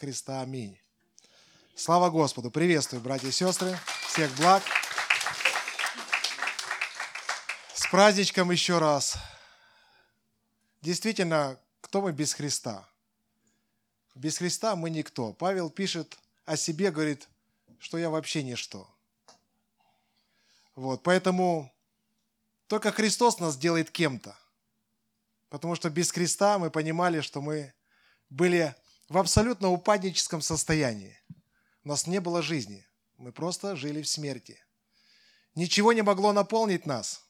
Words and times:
креста. 0.00 0.40
Аминь. 0.40 0.80
Слава 1.74 2.08
Господу. 2.08 2.50
Приветствую, 2.50 3.02
братья 3.02 3.28
и 3.28 3.32
сестры. 3.32 3.78
Всех 4.08 4.34
благ. 4.36 4.62
С 7.74 7.86
праздничком 7.90 8.50
еще 8.50 8.78
раз. 8.78 9.18
Действительно, 10.80 11.60
кто 11.82 12.00
мы 12.00 12.12
без 12.12 12.32
Христа? 12.32 12.88
Без 14.14 14.38
Христа 14.38 14.74
мы 14.74 14.88
никто. 14.88 15.34
Павел 15.34 15.68
пишет 15.68 16.16
о 16.46 16.56
себе, 16.56 16.90
говорит, 16.90 17.28
что 17.78 17.98
я 17.98 18.08
вообще 18.08 18.42
ничто. 18.42 18.88
Вот, 20.76 21.02
поэтому 21.02 21.70
только 22.68 22.90
Христос 22.90 23.38
нас 23.38 23.58
делает 23.58 23.90
кем-то. 23.90 24.34
Потому 25.50 25.74
что 25.74 25.90
без 25.90 26.10
Христа 26.10 26.58
мы 26.58 26.70
понимали, 26.70 27.20
что 27.20 27.42
мы 27.42 27.74
были 28.30 28.74
в 29.10 29.18
абсолютно 29.18 29.70
упадническом 29.70 30.40
состоянии. 30.40 31.18
У 31.84 31.88
нас 31.88 32.06
не 32.06 32.20
было 32.20 32.40
жизни. 32.42 32.86
Мы 33.18 33.32
просто 33.32 33.74
жили 33.76 34.02
в 34.02 34.08
смерти. 34.08 34.64
Ничего 35.56 35.92
не 35.92 36.02
могло 36.02 36.32
наполнить 36.32 36.86
нас. 36.86 37.26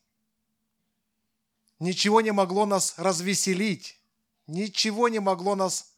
Ничего 1.79 2.21
не 2.21 2.33
могло 2.33 2.67
нас 2.67 2.95
развеселить. 2.99 3.99
Ничего 4.47 5.09
не 5.09 5.21
могло 5.21 5.55
нас 5.57 5.95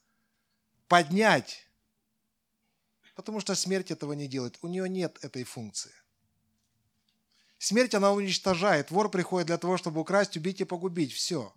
поднять. 0.87 1.67
Потому 3.17 3.41
что 3.41 3.57
смерть 3.57 3.91
этого 3.91 4.13
не 4.13 4.29
делает. 4.29 4.59
У 4.63 4.69
нее 4.69 4.89
нет 4.89 5.19
этой 5.25 5.43
функции. 5.43 5.93
Смерть 7.59 7.95
она 7.95 8.13
уничтожает. 8.13 8.93
Вор 8.93 9.11
приходит 9.11 9.49
для 9.49 9.59
того, 9.59 9.77
чтобы 9.77 10.01
украсть, 10.01 10.37
убить 10.37 10.61
и 10.61 10.65
погубить. 10.65 11.13
Все. 11.13 11.53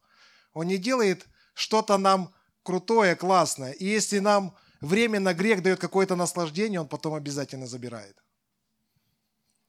Он 0.53 0.65
не 0.65 0.79
делает 0.79 1.27
что-то 1.53 1.99
нам 1.99 2.34
крутое, 2.65 3.15
классное. 3.15 3.71
И 3.71 3.85
если 3.85 4.19
нам 4.19 4.57
временно 4.81 5.33
грех 5.33 5.61
дает 5.61 5.79
какое-то 5.79 6.15
наслаждение, 6.15 6.81
он 6.81 6.87
потом 6.87 7.13
обязательно 7.13 7.67
забирает. 7.67 8.17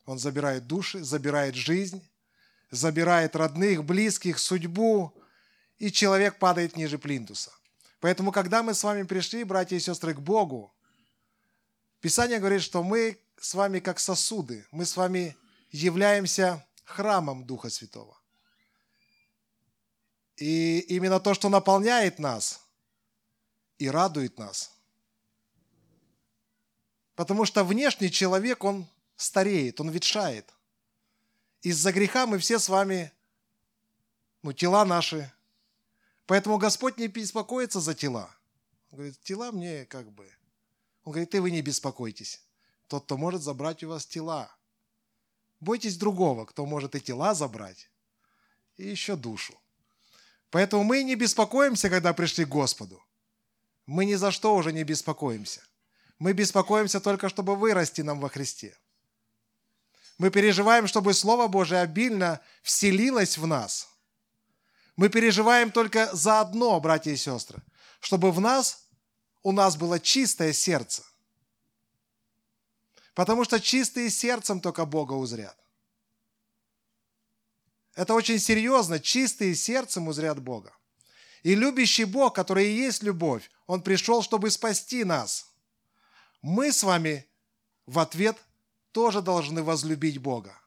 Он 0.06 0.18
забирает 0.18 0.66
души, 0.66 1.04
забирает 1.04 1.54
жизнь, 1.54 2.08
забирает 2.70 3.36
родных, 3.36 3.84
близких, 3.84 4.38
судьбу, 4.38 5.14
и 5.78 5.92
человек 5.92 6.38
падает 6.38 6.76
ниже 6.76 6.98
плинтуса. 6.98 7.52
Поэтому, 8.00 8.32
когда 8.32 8.62
мы 8.62 8.72
с 8.72 8.82
вами 8.82 9.02
пришли, 9.02 9.44
братья 9.44 9.76
и 9.76 9.80
сестры, 9.80 10.14
к 10.14 10.20
Богу, 10.20 10.74
Писание 12.00 12.38
говорит, 12.38 12.62
что 12.62 12.82
мы 12.82 13.18
с 13.38 13.54
вами 13.54 13.80
как 13.80 13.98
сосуды, 13.98 14.66
мы 14.70 14.86
с 14.86 14.96
вами 14.96 15.36
являемся 15.70 16.64
храмом 16.84 17.44
Духа 17.44 17.68
Святого. 17.68 18.18
И 20.36 20.80
именно 20.88 21.20
то, 21.20 21.34
что 21.34 21.48
наполняет 21.48 22.18
нас 22.18 22.65
и 23.78 23.88
радует 23.88 24.38
нас. 24.38 24.72
Потому 27.14 27.44
что 27.44 27.64
внешний 27.64 28.10
человек, 28.10 28.64
он 28.64 28.86
стареет, 29.16 29.80
он 29.80 29.90
ветшает. 29.90 30.52
Из-за 31.62 31.92
греха 31.92 32.26
мы 32.26 32.38
все 32.38 32.58
с 32.58 32.68
вами, 32.68 33.12
ну, 34.42 34.52
тела 34.52 34.84
наши. 34.84 35.32
Поэтому 36.26 36.58
Господь 36.58 36.98
не 36.98 37.08
беспокоится 37.08 37.80
за 37.80 37.94
тела. 37.94 38.30
Он 38.90 38.98
говорит, 38.98 39.20
тела 39.22 39.50
мне 39.52 39.84
как 39.86 40.10
бы. 40.12 40.30
Он 41.04 41.12
говорит, 41.12 41.34
и 41.34 41.38
вы 41.38 41.50
не 41.50 41.62
беспокойтесь. 41.62 42.42
Тот, 42.88 43.04
кто 43.04 43.16
может 43.16 43.42
забрать 43.42 43.82
у 43.82 43.88
вас 43.88 44.06
тела. 44.06 44.50
Бойтесь 45.60 45.96
другого, 45.96 46.44
кто 46.44 46.66
может 46.66 46.94
и 46.94 47.00
тела 47.00 47.34
забрать, 47.34 47.90
и 48.76 48.86
еще 48.86 49.16
душу. 49.16 49.58
Поэтому 50.50 50.84
мы 50.84 51.02
не 51.02 51.14
беспокоимся, 51.14 51.88
когда 51.88 52.12
пришли 52.12 52.44
к 52.44 52.48
Господу. 52.48 53.02
Мы 53.86 54.04
ни 54.04 54.14
за 54.14 54.30
что 54.30 54.54
уже 54.54 54.72
не 54.72 54.84
беспокоимся. 54.84 55.62
Мы 56.18 56.32
беспокоимся 56.32 57.00
только, 57.00 57.28
чтобы 57.28 57.56
вырасти 57.56 58.00
нам 58.00 58.20
во 58.20 58.28
Христе. 58.28 58.76
Мы 60.18 60.30
переживаем, 60.30 60.86
чтобы 60.86 61.14
Слово 61.14 61.46
Божие 61.46 61.80
обильно 61.80 62.40
вселилось 62.62 63.38
в 63.38 63.46
нас. 63.46 63.88
Мы 64.96 65.08
переживаем 65.08 65.70
только 65.70 66.14
за 66.14 66.40
одно, 66.40 66.80
братья 66.80 67.10
и 67.10 67.16
сестры, 67.16 67.62
чтобы 68.00 68.32
в 68.32 68.40
нас, 68.40 68.88
у 69.42 69.52
нас 69.52 69.76
было 69.76 70.00
чистое 70.00 70.52
сердце. 70.52 71.04
Потому 73.14 73.44
что 73.44 73.60
чистые 73.60 74.10
сердцем 74.10 74.60
только 74.60 74.84
Бога 74.86 75.12
узрят. 75.12 75.56
Это 77.94 78.12
очень 78.14 78.38
серьезно. 78.38 79.00
Чистые 79.00 79.54
сердцем 79.54 80.08
узрят 80.08 80.38
Бога. 80.42 80.76
И 81.46 81.54
любящий 81.54 82.02
Бог, 82.02 82.34
который 82.34 82.66
и 82.66 82.76
есть 82.76 83.04
любовь, 83.04 83.48
Он 83.68 83.80
пришел, 83.80 84.20
чтобы 84.20 84.50
спасти 84.50 85.04
нас. 85.04 85.48
Мы 86.42 86.72
с 86.72 86.82
вами 86.82 87.24
в 87.86 88.00
ответ 88.00 88.36
тоже 88.90 89.22
должны 89.22 89.62
возлюбить 89.62 90.18
Бога. 90.18 90.60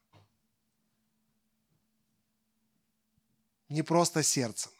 Не 3.67 3.81
просто 3.81 4.23
сердцем, 4.23 4.71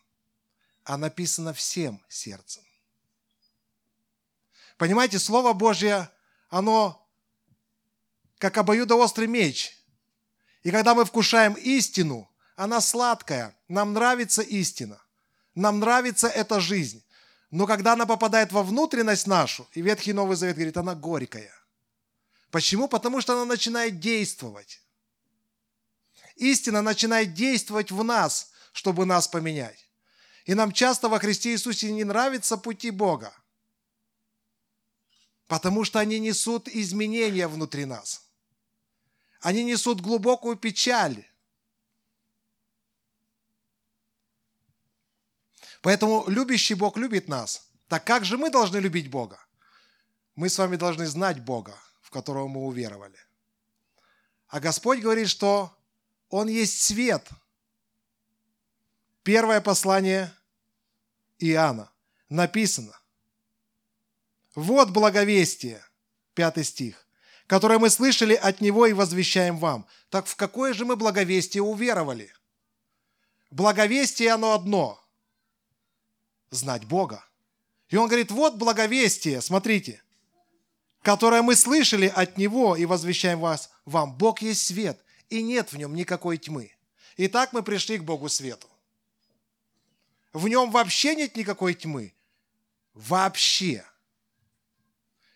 а 0.86 0.96
написано 0.96 1.54
всем 1.54 2.02
сердцем. 2.08 2.64
Понимаете, 4.78 5.20
Слово 5.20 5.52
Божье, 5.52 6.10
оно 6.48 7.06
как 8.38 8.58
обоюдоострый 8.58 9.28
меч. 9.28 9.78
И 10.64 10.72
когда 10.72 10.96
мы 10.96 11.04
вкушаем 11.04 11.56
истину, 11.56 12.32
она 12.56 12.80
сладкая, 12.80 13.54
нам 13.68 13.92
нравится 13.92 14.42
истина, 14.42 15.02
нам 15.60 15.80
нравится 15.80 16.28
эта 16.28 16.60
жизнь. 16.60 17.04
Но 17.52 17.68
когда 17.68 17.94
она 17.94 18.06
попадает 18.06 18.52
во 18.52 18.64
внутренность 18.64 19.28
нашу, 19.28 19.68
и 19.74 19.82
Ветхий 19.82 20.14
Новый 20.14 20.38
Завет 20.38 20.56
говорит, 20.56 20.78
она 20.78 20.96
горькая. 20.96 21.54
Почему? 22.52 22.88
Потому 22.88 23.22
что 23.22 23.34
она 23.34 23.46
начинает 23.46 24.00
действовать. 24.00 24.82
Истина 26.36 26.82
начинает 26.82 27.34
действовать 27.34 27.92
в 27.92 28.04
нас, 28.04 28.52
чтобы 28.72 29.06
нас 29.06 29.28
поменять. 29.28 29.90
И 30.46 30.54
нам 30.54 30.72
часто 30.72 31.10
во 31.10 31.20
Христе 31.20 31.52
Иисусе 31.52 31.92
не 31.92 32.04
нравятся 32.04 32.58
пути 32.58 32.92
Бога, 32.92 33.34
потому 35.48 35.84
что 35.84 36.00
они 36.00 36.20
несут 36.20 36.68
изменения 36.68 37.48
внутри 37.48 37.86
нас. 37.86 38.24
Они 39.42 39.64
несут 39.64 40.02
глубокую 40.02 40.56
печаль, 40.56 41.29
Поэтому 45.82 46.26
любящий 46.28 46.74
Бог 46.74 46.98
любит 46.98 47.28
нас. 47.28 47.70
Так 47.88 48.04
как 48.04 48.26
же 48.26 48.38
мы 48.38 48.50
должны 48.50 48.78
любить 48.78 49.10
Бога? 49.10 49.40
Мы 50.36 50.50
с 50.50 50.58
вами 50.58 50.76
должны 50.76 51.06
знать 51.08 51.44
Бога, 51.44 51.78
в 52.02 52.10
которого 52.10 52.48
мы 52.48 52.66
уверовали. 52.66 53.18
А 54.48 54.60
Господь 54.60 55.00
говорит, 55.00 55.30
что 55.30 55.76
Он 56.30 56.48
есть 56.48 56.82
свет. 56.82 57.28
Первое 59.24 59.62
послание 59.62 60.34
Иоанна 61.40 61.92
написано. 62.30 62.98
Вот 64.56 64.90
благовестие, 64.90 65.84
пятый 66.34 66.64
стих, 66.64 67.06
которое 67.48 67.80
мы 67.80 67.90
слышали 67.90 68.34
от 68.34 68.60
Него 68.60 68.86
и 68.86 68.94
возвещаем 68.94 69.58
вам. 69.58 69.88
Так 70.10 70.26
в 70.26 70.36
какое 70.36 70.74
же 70.74 70.86
мы 70.86 70.96
благовестие 70.96 71.64
уверовали? 71.64 72.34
Благовестие 73.52 74.32
оно 74.32 74.54
одно– 74.54 75.02
знать 76.52 76.86
Бога. 76.86 77.24
И 77.90 77.96
он 77.96 78.08
говорит, 78.08 78.32
вот 78.32 78.56
благовестие, 78.56 79.42
смотрите, 79.42 80.02
которое 81.02 81.42
мы 81.42 81.56
слышали 81.56 82.08
от 82.08 82.38
Него 82.38 82.76
и 82.76 82.86
возвещаем 82.86 83.40
вас, 83.40 83.72
вам. 83.86 84.14
Бог 84.16 84.42
есть 84.42 84.66
свет, 84.66 85.04
и 85.30 85.42
нет 85.42 85.72
в 85.72 85.78
нем 85.78 85.96
никакой 85.96 86.38
тьмы. 86.38 86.72
Итак, 87.18 87.54
мы 87.54 87.64
пришли 87.64 87.98
к 87.98 88.04
Богу 88.04 88.30
свету. 88.30 88.68
В 90.34 90.48
нем 90.48 90.72
вообще 90.72 91.16
нет 91.16 91.36
никакой 91.36 91.74
тьмы. 91.74 92.14
Вообще. 92.94 93.86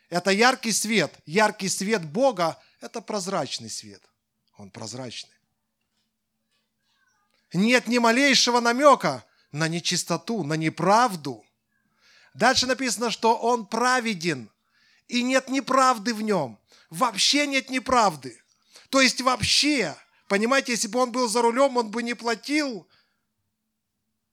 Это 0.09 0.30
яркий 0.31 0.71
свет. 0.71 1.13
Яркий 1.25 1.69
свет 1.69 2.06
Бога– 2.06 2.62
это 2.81 3.01
прозрачный 3.01 3.69
свет. 3.69 4.01
Он 4.57 4.69
прозрачный. 4.69 5.33
Нет 7.54 7.88
ни 7.88 7.98
малейшего 7.98 8.60
намека 8.60 9.25
на 9.53 9.69
нечистоту, 9.69 10.44
на 10.44 10.55
неправду. 10.55 11.45
Дальше 12.33 12.65
написано, 12.65 13.11
что 13.11 13.38
он 13.38 13.65
праведен, 13.65 14.51
и 15.07 15.23
нет 15.23 15.47
неправды 15.47 16.13
в 16.13 16.21
нем. 16.21 16.59
Вообще 16.89 17.47
нет 17.47 17.69
неправды. 17.69 18.41
То 18.89 19.00
есть 19.00 19.21
вообще, 19.21 19.95
понимаете, 20.27 20.73
если 20.73 20.88
бы 20.88 21.00
он 21.00 21.11
был 21.11 21.29
за 21.29 21.41
рулем, 21.41 21.77
он 21.77 21.91
бы 21.91 22.03
не 22.03 22.15
платил, 22.15 22.88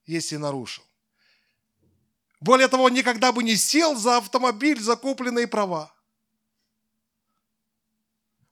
если 0.07 0.37
нарушил. 0.37 0.85
Более 2.41 2.69
того, 2.69 2.85
он 2.85 2.95
никогда 2.95 3.33
бы 3.33 3.43
не 3.43 3.57
сел 3.57 3.97
за 3.97 4.17
автомобиль, 4.17 4.81
закупленные 4.81 5.47
права. 5.47 5.95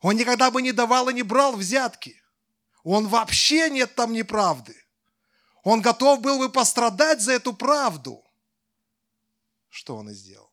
Он 0.00 0.14
никогда 0.16 0.50
бы 0.50 0.60
не 0.60 0.72
давал 0.72 1.08
и 1.08 1.14
не 1.14 1.22
брал 1.22 1.56
взятки. 1.56 2.22
Он 2.84 3.08
вообще 3.08 3.70
нет 3.70 3.94
там 3.94 4.12
неправды. 4.12 4.76
Он 5.68 5.82
готов 5.82 6.22
был 6.22 6.38
бы 6.38 6.48
пострадать 6.50 7.20
за 7.20 7.32
эту 7.32 7.52
правду. 7.52 8.24
Что 9.68 9.96
он 9.96 10.08
и 10.08 10.14
сделал. 10.14 10.50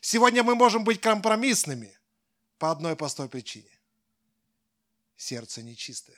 Сегодня 0.00 0.44
мы 0.44 0.54
можем 0.54 0.84
быть 0.84 1.00
компромиссными 1.00 1.98
по 2.58 2.70
одной 2.70 2.94
простой 2.94 3.28
причине. 3.28 3.76
Сердце 5.16 5.64
нечистое. 5.64 6.16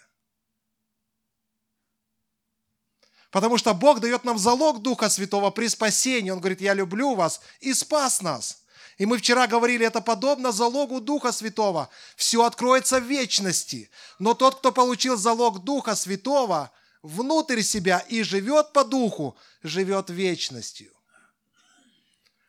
Потому 3.31 3.57
что 3.57 3.73
Бог 3.73 4.01
дает 4.01 4.25
нам 4.25 4.37
залог 4.37 4.83
Духа 4.83 5.09
Святого 5.09 5.51
при 5.51 5.69
спасении. 5.69 6.29
Он 6.29 6.39
говорит, 6.39 6.61
я 6.61 6.75
люблю 6.75 7.15
вас 7.15 7.41
и 7.61 7.73
спас 7.73 8.21
нас. 8.21 8.63
И 8.99 9.07
мы 9.07 9.17
вчера 9.17 9.47
говорили, 9.47 9.87
это 9.87 10.03
подобно 10.03 10.53
залогу 10.53 11.01
Духа 11.01 11.33
Святого. 11.33 11.89
Все 12.17 12.45
откроется 12.45 13.01
в 13.01 13.05
вечности. 13.05 13.91
Но 14.19 14.35
тот, 14.35 14.57
кто 14.57 14.71
получил 14.71 15.17
залог 15.17 15.65
Духа 15.65 15.97
Святого 15.97 16.71
внутрь 17.03 17.63
себя 17.63 17.99
и 17.99 18.23
живет 18.23 18.73
по 18.73 18.85
Духу, 18.85 19.37
живет 19.63 20.11
вечностью. 20.11 20.93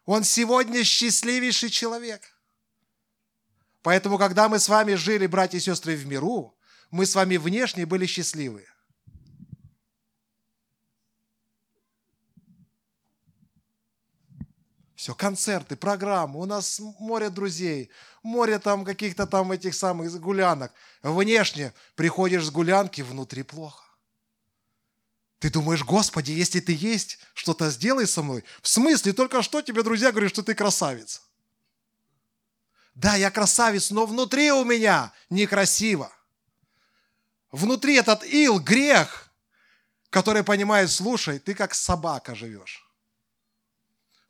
Он 0.06 0.24
сегодня 0.24 0.84
счастливейший 0.84 1.70
человек. 1.70 2.22
Поэтому, 3.82 4.18
когда 4.18 4.50
мы 4.50 4.60
с 4.60 4.70
вами 4.70 4.96
жили, 4.96 5.26
братья 5.28 5.58
и 5.58 5.62
сестры, 5.62 5.96
в 5.96 6.06
миру, 6.06 6.56
мы 6.92 7.06
с 7.06 7.16
вами 7.16 7.38
внешне 7.38 7.86
были 7.86 8.06
счастливы. 8.06 8.68
Все, 14.96 15.16
концерты, 15.16 15.76
программы, 15.76 16.40
у 16.40 16.46
нас 16.46 16.80
море 17.00 17.32
друзей, 17.32 17.90
море 18.22 18.60
там 18.60 18.86
каких-то 18.86 19.26
там 19.26 19.52
этих 19.52 19.74
самых 19.74 20.12
гулянок. 20.20 20.72
Внешне 21.02 21.74
приходишь 21.96 22.46
с 22.46 22.52
гулянки, 22.52 23.02
внутри 23.02 23.42
плохо. 23.42 23.91
Ты 25.42 25.50
думаешь, 25.50 25.84
Господи, 25.84 26.32
если 26.32 26.62
ты 26.62 26.74
есть, 26.74 27.20
что-то 27.34 27.70
сделай 27.70 28.08
со 28.08 28.24
мной. 28.24 28.46
В 28.62 28.70
смысле, 28.70 29.12
только 29.12 29.42
что 29.42 29.62
тебе 29.62 29.84
друзья 29.84 30.12
говорят, 30.12 30.32
что 30.32 30.44
ты 30.44 30.56
красавец. 30.56 31.22
Да, 32.96 33.16
я 33.16 33.30
красавец, 33.30 33.92
но 33.92 34.06
внутри 34.06 34.54
у 34.54 34.64
меня 34.64 35.12
некрасиво. 35.30 36.10
Внутри 37.52 37.96
этот 37.96 38.24
ил, 38.24 38.60
грех, 38.62 39.30
который 40.10 40.46
понимает, 40.46 40.90
слушай, 40.90 41.40
ты 41.40 41.54
как 41.54 41.74
собака 41.74 42.34
живешь 42.36 42.88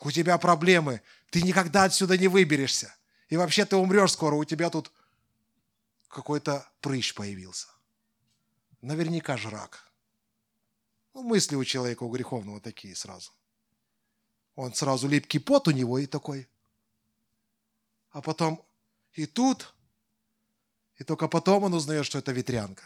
у 0.02 0.12
тебя 0.12 0.38
проблемы, 0.38 1.02
ты 1.30 1.42
никогда 1.42 1.84
отсюда 1.84 2.18
не 2.18 2.28
выберешься. 2.28 2.94
И 3.30 3.38
вообще 3.38 3.66
ты 3.66 3.76
умрешь 3.76 4.12
скоро, 4.12 4.36
у 4.36 4.44
тебя 4.44 4.70
тут 4.70 4.92
какой-то 6.10 6.68
прыщ 6.82 7.14
появился. 7.14 7.68
Наверняка 8.82 9.38
же 9.38 9.50
рак. 9.50 9.86
Ну, 11.14 11.24
мысли 11.24 11.56
у 11.56 11.64
человека, 11.64 12.04
у 12.04 12.10
греховного 12.10 12.62
такие 12.62 12.96
сразу. 12.96 13.32
Он 14.56 14.74
сразу 14.74 15.08
липкий 15.08 15.40
пот 15.40 15.68
у 15.68 15.72
него 15.72 16.00
и 16.00 16.06
такой. 16.06 16.48
А 18.12 18.22
потом 18.22 18.64
и 19.14 19.26
тут, 19.26 19.74
и 20.98 21.04
только 21.04 21.28
потом 21.28 21.64
он 21.64 21.74
узнает, 21.74 22.06
что 22.06 22.18
это 22.18 22.32
ветрянка. 22.32 22.84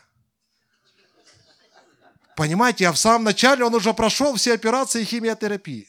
Понимаете, 2.36 2.88
а 2.88 2.92
в 2.92 2.98
самом 2.98 3.24
начале 3.24 3.63
он 3.63 3.74
уже 3.74 3.94
прошел 3.94 4.36
все 4.36 4.54
операции 4.54 5.04
химиотерапии. 5.04 5.88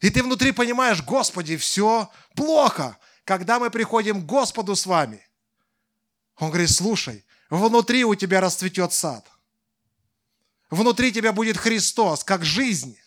И 0.00 0.10
ты 0.10 0.22
внутри 0.22 0.52
понимаешь, 0.52 1.02
Господи, 1.02 1.56
все 1.56 2.10
плохо. 2.34 2.98
Когда 3.24 3.58
мы 3.58 3.70
приходим 3.70 4.22
к 4.22 4.26
Господу 4.26 4.76
с 4.76 4.84
вами, 4.84 5.26
Он 6.36 6.48
говорит, 6.48 6.70
слушай, 6.70 7.24
внутри 7.48 8.04
у 8.04 8.14
тебя 8.14 8.40
расцветет 8.40 8.92
сад. 8.92 9.26
Внутри 10.74 11.12
тебя 11.12 11.32
будет 11.32 11.56
Христос, 11.56 12.24
как 12.24 12.44
жизнь. 12.44 12.98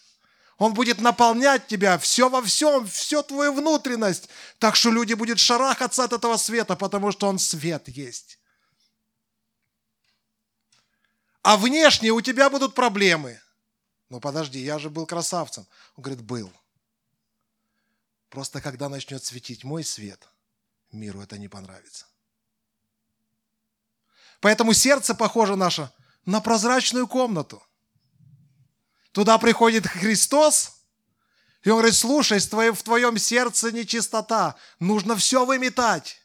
Он 0.58 0.74
будет 0.74 1.02
наполнять 1.02 1.68
тебя 1.68 1.98
все 1.98 2.30
во 2.30 2.42
всем, 2.42 2.88
всю 2.88 3.22
твою 3.22 3.54
внутренность. 3.54 4.30
Так 4.58 4.78
что 4.78 4.90
люди 4.90 5.14
будут 5.14 5.38
шарахаться 5.38 6.06
от 6.06 6.14
этого 6.14 6.38
света, 6.38 6.78
потому 6.78 7.12
что 7.12 7.28
он 7.28 7.38
свет 7.38 7.90
есть. 7.90 8.40
А 11.42 11.58
внешне 11.58 12.12
у 12.12 12.22
тебя 12.22 12.50
будут 12.50 12.74
проблемы. 12.74 13.42
Ну 14.08 14.22
подожди, 14.22 14.60
я 14.60 14.80
же 14.80 14.90
был 14.90 15.06
красавцем. 15.06 15.68
Он 15.98 16.04
говорит, 16.04 16.24
был. 16.24 16.50
Просто 18.30 18.62
когда 18.62 18.88
начнет 18.88 19.25
светить 19.25 19.66
мой 19.66 19.84
свет, 19.84 20.25
миру 20.94 21.22
это 21.22 21.38
не 21.38 21.50
понравится. 21.50 22.06
Поэтому 24.40 24.74
сердце 24.74 25.14
похоже 25.14 25.58
наше 25.58 25.92
на 26.28 26.42
прозрачную 26.42 27.08
комнату. 27.08 27.64
Туда 29.14 29.38
приходит 29.40 29.88
Христос, 29.88 30.84
и 31.64 31.70
Он 31.70 31.78
говорит, 31.78 31.96
слушай, 31.96 32.40
в 32.40 32.84
твоем 32.84 33.18
сердце 33.18 33.72
нечистота, 33.72 34.56
нужно 34.80 35.16
все 35.16 35.46
выметать. 35.46 36.22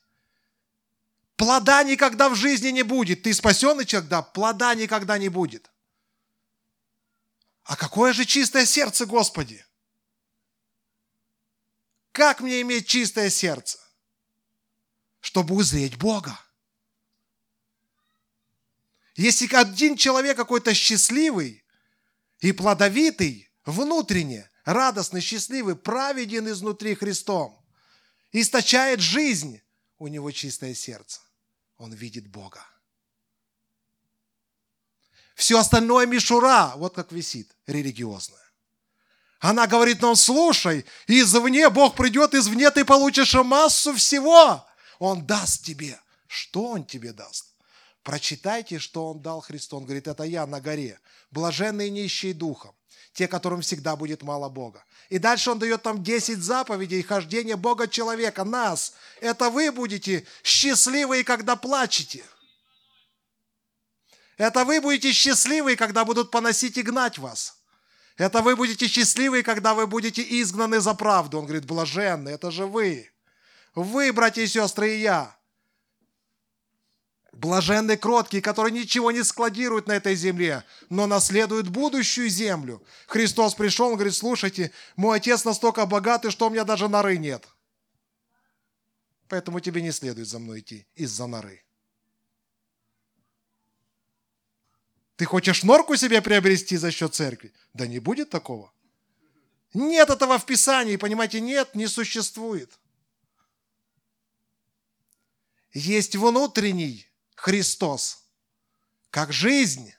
Плода 1.36 1.82
никогда 1.84 2.28
в 2.28 2.34
жизни 2.34 2.68
не 2.68 2.82
будет. 2.82 3.22
Ты 3.22 3.32
спасенный 3.32 3.86
человек, 3.86 4.10
да, 4.10 4.22
плода 4.22 4.74
никогда 4.74 5.18
не 5.18 5.28
будет. 5.28 5.70
А 7.62 7.76
какое 7.76 8.12
же 8.12 8.24
чистое 8.24 8.66
сердце, 8.66 9.06
Господи! 9.06 9.64
Как 12.10 12.40
мне 12.40 12.60
иметь 12.60 12.88
чистое 12.88 13.30
сердце? 13.30 13.78
Чтобы 15.20 15.54
узреть 15.54 15.96
Бога. 15.96 16.38
Если 19.14 19.52
один 19.54 19.96
человек 19.96 20.36
какой-то 20.36 20.72
счастливый 20.74 21.64
и 22.40 22.52
плодовитый, 22.52 23.50
внутренне, 23.64 24.50
радостный, 24.64 25.20
счастливый, 25.20 25.76
праведен 25.76 26.48
изнутри 26.48 26.94
Христом, 26.94 27.62
источает 28.32 29.00
жизнь, 29.00 29.60
у 29.98 30.08
него 30.08 30.30
чистое 30.30 30.74
сердце. 30.74 31.20
Он 31.76 31.92
видит 31.92 32.28
Бога. 32.28 32.66
Все 35.34 35.58
остальное 35.58 36.06
мишура, 36.06 36.72
вот 36.76 36.94
как 36.94 37.12
висит, 37.12 37.54
религиозное. 37.66 38.38
Она 39.40 39.66
говорит 39.66 40.00
нам, 40.00 40.14
слушай, 40.14 40.86
извне 41.08 41.68
Бог 41.68 41.96
придет, 41.96 42.32
извне 42.32 42.70
ты 42.70 42.84
получишь 42.84 43.34
массу 43.34 43.94
всего. 43.94 44.64
Он 44.98 45.26
даст 45.26 45.64
тебе. 45.64 46.00
Что 46.28 46.68
Он 46.68 46.86
тебе 46.86 47.12
даст? 47.12 47.51
Прочитайте, 48.02 48.78
что 48.78 49.10
Он 49.10 49.22
дал 49.22 49.40
Христу. 49.40 49.76
Он 49.76 49.84
говорит, 49.84 50.08
это 50.08 50.24
я 50.24 50.46
на 50.46 50.60
горе, 50.60 50.98
блаженные 51.30 51.88
нищие 51.88 52.34
духом, 52.34 52.74
те, 53.12 53.28
которым 53.28 53.60
всегда 53.60 53.94
будет 53.94 54.22
мало 54.22 54.48
Бога. 54.48 54.84
И 55.08 55.18
дальше 55.18 55.50
Он 55.50 55.58
дает 55.58 55.82
там 55.82 56.02
10 56.02 56.38
заповедей 56.38 57.02
хождения 57.02 57.56
Бога 57.56 57.86
человека, 57.86 58.44
нас. 58.44 58.94
Это 59.20 59.50
вы 59.50 59.70
будете 59.70 60.26
счастливы, 60.42 61.22
когда 61.22 61.54
плачете. 61.54 62.24
Это 64.36 64.64
вы 64.64 64.80
будете 64.80 65.12
счастливы, 65.12 65.76
когда 65.76 66.04
будут 66.04 66.32
поносить 66.32 66.78
и 66.78 66.82
гнать 66.82 67.18
вас. 67.18 67.58
Это 68.16 68.42
вы 68.42 68.56
будете 68.56 68.88
счастливы, 68.88 69.42
когда 69.42 69.74
вы 69.74 69.86
будете 69.86 70.22
изгнаны 70.22 70.80
за 70.80 70.94
правду. 70.94 71.38
Он 71.38 71.44
говорит, 71.44 71.66
блаженны, 71.66 72.30
это 72.30 72.50
же 72.50 72.66
вы. 72.66 73.10
Вы, 73.74 74.12
братья 74.12 74.42
и 74.42 74.46
сестры, 74.48 74.96
и 74.96 75.00
я. 75.00 75.36
Блаженны 77.42 77.96
кроткие, 77.96 78.40
которые 78.40 78.72
ничего 78.72 79.10
не 79.10 79.24
складируют 79.24 79.88
на 79.88 79.94
этой 79.94 80.14
земле, 80.14 80.64
но 80.90 81.08
наследуют 81.08 81.66
будущую 81.66 82.28
землю. 82.28 82.80
Христос 83.08 83.56
пришел, 83.56 83.88
он 83.88 83.94
говорит, 83.94 84.14
слушайте, 84.14 84.70
мой 84.94 85.16
отец 85.16 85.44
настолько 85.44 85.84
богатый, 85.84 86.30
что 86.30 86.46
у 86.46 86.50
меня 86.50 86.62
даже 86.62 86.88
норы 86.88 87.18
нет. 87.18 87.48
Поэтому 89.26 89.58
тебе 89.58 89.82
не 89.82 89.90
следует 89.90 90.28
за 90.28 90.38
мной 90.38 90.60
идти 90.60 90.86
из-за 90.94 91.26
норы. 91.26 91.64
Ты 95.16 95.24
хочешь 95.24 95.64
норку 95.64 95.96
себе 95.96 96.22
приобрести 96.22 96.76
за 96.76 96.92
счет 96.92 97.12
церкви? 97.12 97.52
Да 97.74 97.88
не 97.88 97.98
будет 97.98 98.30
такого. 98.30 98.72
Нет 99.74 100.10
этого 100.10 100.38
в 100.38 100.46
Писании, 100.46 100.94
понимаете, 100.94 101.40
нет, 101.40 101.74
не 101.74 101.88
существует. 101.88 102.78
Есть 105.72 106.14
внутренний 106.14 107.11
Христос, 107.42 108.22
как 109.10 109.32
жизнь, 109.32 109.92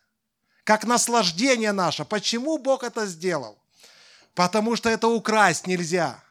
как 0.63 0.85
наслаждение 0.85 1.73
наше. 1.73 2.05
Почему 2.05 2.57
Бог 2.57 2.83
это 2.83 3.05
сделал? 3.05 3.59
Потому 4.33 4.77
что 4.77 4.87
это 4.87 5.09
украсть 5.09 5.67
нельзя. 5.67 6.23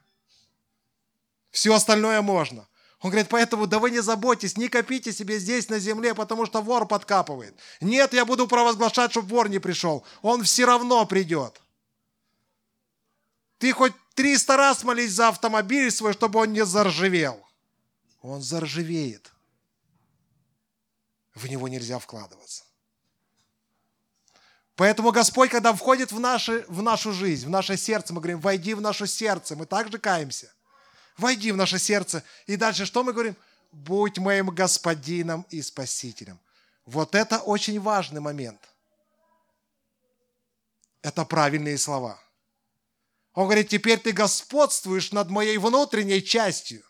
Все 1.50 1.74
остальное 1.74 2.22
можно. 2.22 2.66
Он 3.00 3.10
говорит, 3.10 3.28
поэтому 3.28 3.66
да 3.66 3.78
вы 3.78 3.90
не 3.90 4.00
заботьтесь, 4.00 4.56
не 4.56 4.70
копите 4.70 5.12
себе 5.12 5.38
здесь 5.38 5.68
на 5.68 5.78
земле, 5.78 6.14
потому 6.14 6.46
что 6.46 6.62
вор 6.62 6.88
подкапывает. 6.88 7.54
Нет, 7.82 8.14
я 8.14 8.24
буду 8.24 8.48
провозглашать, 8.48 9.10
чтобы 9.10 9.28
вор 9.28 9.50
не 9.50 9.58
пришел. 9.58 10.06
Он 10.22 10.42
все 10.44 10.64
равно 10.64 11.04
придет. 11.04 11.60
Ты 13.58 13.74
хоть 13.74 13.92
300 14.14 14.56
раз 14.56 14.82
молись 14.82 15.12
за 15.12 15.28
автомобиль 15.28 15.90
свой, 15.90 16.14
чтобы 16.14 16.38
он 16.38 16.54
не 16.54 16.64
заржавел. 16.64 17.46
Он 18.22 18.40
заржавеет. 18.40 19.30
В 21.34 21.48
него 21.48 21.68
нельзя 21.68 21.98
вкладываться. 21.98 22.64
Поэтому 24.76 25.12
Господь, 25.12 25.50
когда 25.50 25.72
входит 25.72 26.12
в, 26.12 26.20
наши, 26.20 26.64
в 26.68 26.82
нашу 26.82 27.12
жизнь, 27.12 27.46
в 27.46 27.50
наше 27.50 27.76
сердце, 27.76 28.12
мы 28.12 28.20
говорим, 28.20 28.40
войди 28.40 28.74
в 28.74 28.80
наше 28.80 29.06
сердце, 29.06 29.54
мы 29.54 29.66
также 29.66 29.98
каемся. 29.98 30.52
Войди 31.18 31.52
в 31.52 31.56
наше 31.56 31.78
сердце. 31.78 32.24
И 32.46 32.56
дальше 32.56 32.86
что 32.86 33.04
мы 33.04 33.12
говорим? 33.12 33.36
Будь 33.70 34.18
моим 34.18 34.48
господином 34.48 35.46
и 35.50 35.62
спасителем. 35.62 36.38
Вот 36.84 37.14
это 37.14 37.38
очень 37.38 37.80
важный 37.80 38.20
момент. 38.20 38.60
Это 41.02 41.24
правильные 41.24 41.78
слова. 41.78 42.18
Он 43.34 43.44
говорит, 43.44 43.68
теперь 43.68 43.98
ты 43.98 44.12
господствуешь 44.12 45.12
над 45.12 45.30
моей 45.30 45.58
внутренней 45.58 46.22
частью. 46.22 46.82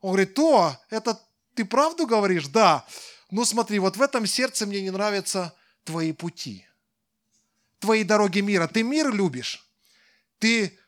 Он 0.00 0.10
говорит, 0.10 0.34
то, 0.34 0.76
это 0.90 1.20
ты 1.54 1.64
правду 1.64 2.06
говоришь? 2.06 2.48
Да. 2.48 2.86
Ну 3.32 3.46
смотри, 3.46 3.78
вот 3.78 3.96
в 3.96 4.02
этом 4.02 4.26
сердце 4.26 4.66
мне 4.66 4.82
не 4.82 4.90
нравятся 4.90 5.56
твои 5.84 6.12
пути, 6.12 6.66
твои 7.80 8.04
дороги 8.04 8.40
мира. 8.40 8.68
Ты 8.68 8.82
мир 8.82 9.10
любишь, 9.10 9.66
ты 10.38 10.78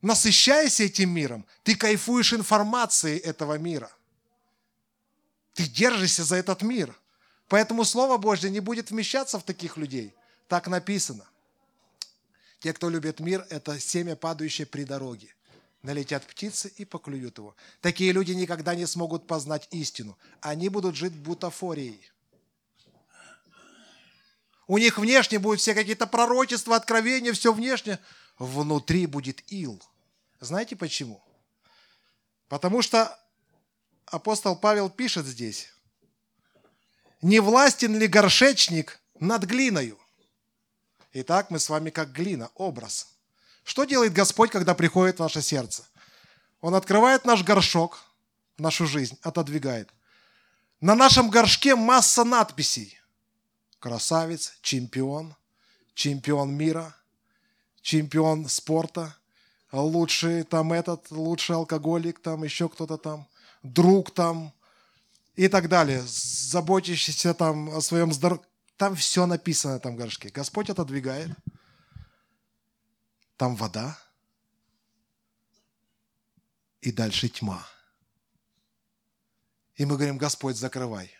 насыщаешься 0.00 0.82
этим 0.82 1.10
миром, 1.10 1.46
ты 1.62 1.76
кайфуешь 1.76 2.32
информацией 2.32 3.18
этого 3.18 3.56
мира. 3.56 3.88
Ты 5.54 5.62
держишься 5.68 6.24
за 6.24 6.36
этот 6.36 6.62
мир. 6.62 6.98
Поэтому 7.46 7.84
Слово 7.84 8.16
Божье 8.16 8.50
не 8.50 8.60
будет 8.60 8.90
вмещаться 8.90 9.38
в 9.38 9.44
таких 9.44 9.76
людей. 9.76 10.12
Так 10.48 10.66
написано. 10.66 11.24
Те, 12.58 12.72
кто 12.72 12.90
любит 12.90 13.20
мир, 13.20 13.46
это 13.48 13.78
семя, 13.78 14.16
падающее 14.16 14.66
при 14.66 14.82
дороге. 14.84 15.32
Налетят 15.82 16.24
птицы 16.24 16.72
и 16.76 16.84
поклюют 16.84 17.38
его. 17.38 17.56
Такие 17.80 18.12
люди 18.12 18.32
никогда 18.32 18.74
не 18.74 18.86
смогут 18.86 19.26
познать 19.26 19.66
истину. 19.72 20.16
Они 20.40 20.68
будут 20.68 20.94
жить 20.94 21.12
бутафорией. 21.12 22.00
У 24.68 24.78
них 24.78 24.96
внешне 24.96 25.40
будут 25.40 25.60
все 25.60 25.74
какие-то 25.74 26.06
пророчества, 26.06 26.76
откровения, 26.76 27.32
все 27.32 27.52
внешне. 27.52 27.98
Внутри 28.38 29.06
будет 29.06 29.42
ил. 29.52 29.82
Знаете 30.40 30.76
почему? 30.76 31.22
Потому 32.48 32.80
что 32.80 33.18
апостол 34.06 34.56
Павел 34.56 34.88
пишет 34.88 35.26
здесь. 35.26 35.72
Не 37.22 37.40
властен 37.40 37.98
ли 37.98 38.06
горшечник 38.06 39.00
над 39.18 39.44
глиною? 39.44 39.98
Итак, 41.12 41.50
мы 41.50 41.58
с 41.58 41.68
вами 41.68 41.90
как 41.90 42.12
глина, 42.12 42.50
образ. 42.54 43.11
Что 43.64 43.84
делает 43.84 44.12
Господь, 44.12 44.50
когда 44.50 44.74
приходит 44.74 45.16
в 45.16 45.20
наше 45.20 45.42
сердце? 45.42 45.84
Он 46.60 46.74
открывает 46.74 47.24
наш 47.24 47.42
горшок, 47.42 48.02
нашу 48.58 48.86
жизнь, 48.86 49.18
отодвигает. 49.22 49.90
На 50.80 50.94
нашем 50.94 51.30
горшке 51.30 51.76
масса 51.76 52.24
надписей. 52.24 52.98
Красавец, 53.78 54.54
чемпион, 54.62 55.34
чемпион 55.94 56.54
мира, 56.54 56.94
чемпион 57.82 58.48
спорта, 58.48 59.16
лучший 59.72 60.44
там 60.44 60.72
этот, 60.72 61.10
лучший 61.10 61.56
алкоголик, 61.56 62.20
там 62.20 62.44
еще 62.44 62.68
кто-то 62.68 62.96
там, 62.96 63.26
друг 63.62 64.12
там 64.12 64.52
и 65.34 65.48
так 65.48 65.68
далее, 65.68 66.02
заботящийся 66.06 67.34
там 67.34 67.70
о 67.70 67.80
своем 67.80 68.12
здоровье. 68.12 68.44
Там 68.76 68.96
все 68.96 69.26
написано 69.26 69.74
на 69.74 69.76
этом 69.78 69.96
горшке. 69.96 70.28
Господь 70.30 70.70
отодвигает. 70.70 71.30
Там 73.42 73.56
вода. 73.56 73.98
И 76.80 76.92
дальше 76.92 77.28
тьма. 77.28 77.66
И 79.74 79.84
мы 79.84 79.96
говорим, 79.96 80.16
Господь, 80.16 80.56
закрывай. 80.56 81.10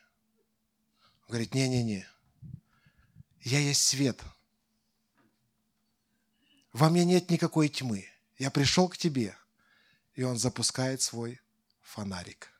Он 1.22 1.30
говорит, 1.30 1.52
не-не-не. 1.52 2.06
Я 3.40 3.58
есть 3.58 3.82
свет. 3.82 4.22
Во 6.72 6.90
мне 6.90 7.04
нет 7.04 7.28
никакой 7.28 7.68
тьмы. 7.68 8.06
Я 8.38 8.52
пришел 8.52 8.88
к 8.88 8.96
тебе. 8.96 9.36
И 10.14 10.22
он 10.22 10.38
запускает 10.38 11.02
свой 11.02 11.40
фонарик. 11.80 12.52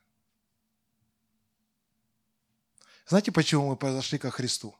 Знаете, 3.05 3.31
почему 3.31 3.69
мы 3.69 3.77
подошли 3.77 4.19
ко 4.19 4.29
Христу? 4.29 4.75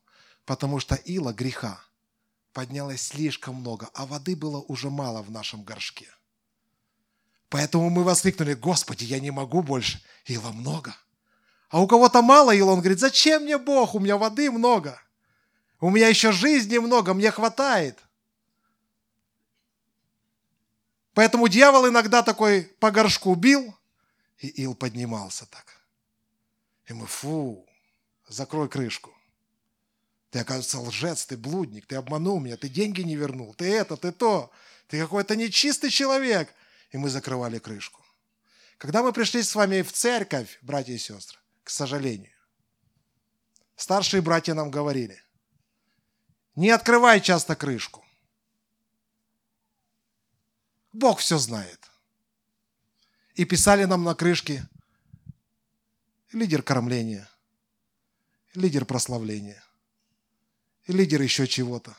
потому 0.46 0.80
что 0.80 0.96
ила 0.96 1.32
греха 1.32 1.82
поднялось 2.54 3.02
слишком 3.02 3.56
много, 3.56 3.90
а 3.94 4.06
воды 4.06 4.36
было 4.36 4.62
уже 4.62 4.90
мало 4.90 5.22
в 5.22 5.32
нашем 5.32 5.64
горшке. 5.64 6.08
Поэтому 7.50 7.90
мы 7.90 8.04
воскликнули, 8.04 8.54
Господи, 8.54 9.04
я 9.04 9.20
не 9.20 9.32
могу 9.32 9.62
больше, 9.62 10.02
ила 10.26 10.52
много. 10.52 10.96
А 11.70 11.82
у 11.82 11.88
кого-то 11.88 12.22
мало 12.22 12.56
ила, 12.56 12.72
он 12.72 12.80
говорит, 12.80 13.00
зачем 13.00 13.44
мне 13.44 13.58
Бог, 13.58 13.96
у 13.96 14.00
меня 14.00 14.18
воды 14.18 14.50
много. 14.52 15.02
У 15.80 15.90
меня 15.90 16.08
еще 16.08 16.32
жизни 16.32 16.78
много, 16.78 17.14
мне 17.14 17.30
хватает. 17.32 18.00
Поэтому 21.14 21.48
дьявол 21.48 21.90
иногда 21.90 22.24
такой 22.24 22.64
по 22.80 22.90
горшку 22.90 23.36
бил, 23.36 23.76
и 24.40 24.48
ил 24.48 24.76
поднимался 24.76 25.46
так. 25.46 25.66
И 26.86 26.94
мы, 26.94 27.06
фу, 27.06 27.68
закрой 28.28 28.68
крышку. 28.68 29.16
Ты, 30.34 30.40
оказывается, 30.40 30.80
лжец, 30.80 31.28
ты 31.28 31.38
блудник, 31.38 31.86
ты 31.86 31.96
обманул 31.96 32.40
меня, 32.40 32.58
ты 32.58 32.68
деньги 32.68 33.02
не 33.02 33.16
вернул, 33.16 33.54
ты 33.54 33.72
это, 33.72 33.96
ты 33.96 34.12
то, 34.12 34.52
ты 34.88 35.00
какой-то 35.00 35.36
нечистый 35.36 35.92
человек. 35.92 36.52
И 36.90 36.98
мы 36.98 37.12
закрывали 37.12 37.60
крышку. 37.60 38.04
Когда 38.80 39.04
мы 39.04 39.14
пришли 39.14 39.44
с 39.44 39.54
вами 39.54 39.84
в 39.84 39.92
церковь, 39.92 40.58
братья 40.64 40.94
и 40.94 40.98
сестры, 40.98 41.38
к 41.64 41.70
сожалению, 41.70 42.34
старшие 43.76 44.24
братья 44.24 44.56
нам 44.56 44.72
говорили, 44.72 45.22
не 46.56 46.72
открывай 46.72 47.22
часто 47.22 47.56
крышку. 47.56 48.04
Бог 50.94 51.20
все 51.20 51.38
знает. 51.38 51.80
И 53.36 53.46
писали 53.46 53.84
нам 53.84 54.04
на 54.04 54.16
крышке 54.16 54.68
лидер 56.32 56.64
кормления, 56.64 57.30
лидер 58.56 58.86
прославления– 58.86 59.63
и 60.86 60.92
лидер 60.92 61.22
еще 61.22 61.48
чего-то, 61.48 61.96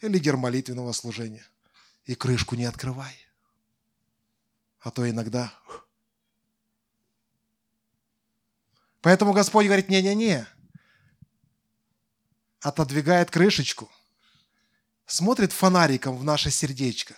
и 0.00 0.08
лидер 0.08 0.36
молитвенного 0.36 0.92
служения. 0.92 1.46
И 2.04 2.14
крышку 2.14 2.54
не 2.54 2.64
открывай. 2.64 3.14
А 4.80 4.90
то 4.90 5.08
иногда... 5.08 5.52
Поэтому 9.02 9.32
Господь 9.32 9.64
говорит, 9.64 9.88
не-не-не, 9.88 10.46
отодвигает 12.60 13.30
крышечку, 13.30 13.90
смотрит 15.06 15.52
фонариком 15.52 16.18
в 16.18 16.24
наше 16.24 16.50
сердечко 16.50 17.16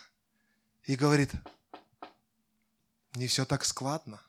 и 0.84 0.94
говорит, 0.94 1.32
не 3.14 3.26
все 3.26 3.44
так 3.44 3.64
складно. 3.64 4.22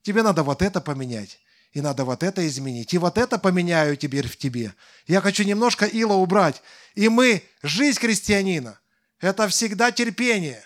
Тебе 0.00 0.22
надо 0.22 0.42
вот 0.42 0.62
это 0.62 0.80
поменять, 0.80 1.38
и 1.72 1.80
надо 1.80 2.04
вот 2.04 2.22
это 2.22 2.46
изменить, 2.46 2.92
и 2.92 2.98
вот 2.98 3.16
это 3.16 3.38
поменяю 3.38 3.96
теперь 3.96 4.28
в 4.28 4.36
тебе. 4.36 4.74
Я 5.06 5.20
хочу 5.20 5.42
немножко 5.42 5.86
ила 5.86 6.14
убрать. 6.14 6.62
И 6.94 7.08
мы, 7.08 7.42
жизнь 7.62 7.98
христианина, 7.98 8.78
это 9.18 9.48
всегда 9.48 9.90
терпение. 9.90 10.62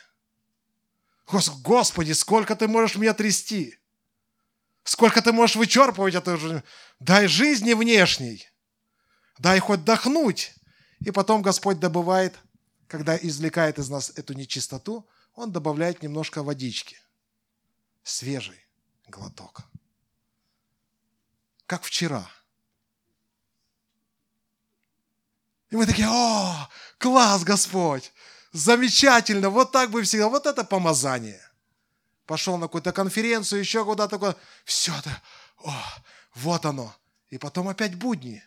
Господи, 1.63 2.13
сколько 2.13 2.57
ты 2.57 2.67
можешь 2.67 2.97
меня 2.97 3.15
трясти? 3.15 3.79
Сколько 4.83 5.23
ты 5.23 5.33
можешь 5.33 5.57
вычерпывать 5.57 6.15
это 6.15 6.37
же? 6.37 6.63
Дай 6.99 7.29
жизни 7.29 7.73
внешней. 7.73 8.49
Дай 9.39 9.61
хоть 9.61 9.85
дохнуть. 9.85 10.55
И 11.01 11.11
потом 11.13 11.43
Господь 11.43 11.79
добывает, 11.79 12.35
когда 12.89 13.17
извлекает 13.17 13.79
из 13.79 13.89
нас 13.89 14.13
эту 14.17 14.35
нечистоту, 14.35 15.07
Он 15.35 15.53
добавляет 15.53 16.03
немножко 16.03 16.43
водички. 16.43 16.97
Свежий 18.03 18.67
глоток 19.09 19.69
как 21.67 21.83
вчера. 21.83 22.31
И 25.71 25.77
мы 25.77 25.85
такие, 25.87 26.09
о, 26.09 26.69
класс, 26.99 27.43
Господь, 27.43 28.13
замечательно, 28.53 29.51
вот 29.51 29.73
так 29.73 29.91
бы 29.91 30.03
всегда, 30.03 30.29
вот 30.29 30.47
это 30.47 30.65
помазание. 30.65 31.43
Пошел 32.25 32.57
на 32.57 32.67
какую-то 32.67 32.93
конференцию, 32.93 33.61
еще 33.61 33.85
куда-то, 33.85 34.37
все 34.65 34.97
это, 34.97 35.23
о, 35.59 35.75
вот 36.35 36.65
оно. 36.65 36.95
И 37.31 37.39
потом 37.39 37.69
опять 37.69 37.97
будни, 37.97 38.43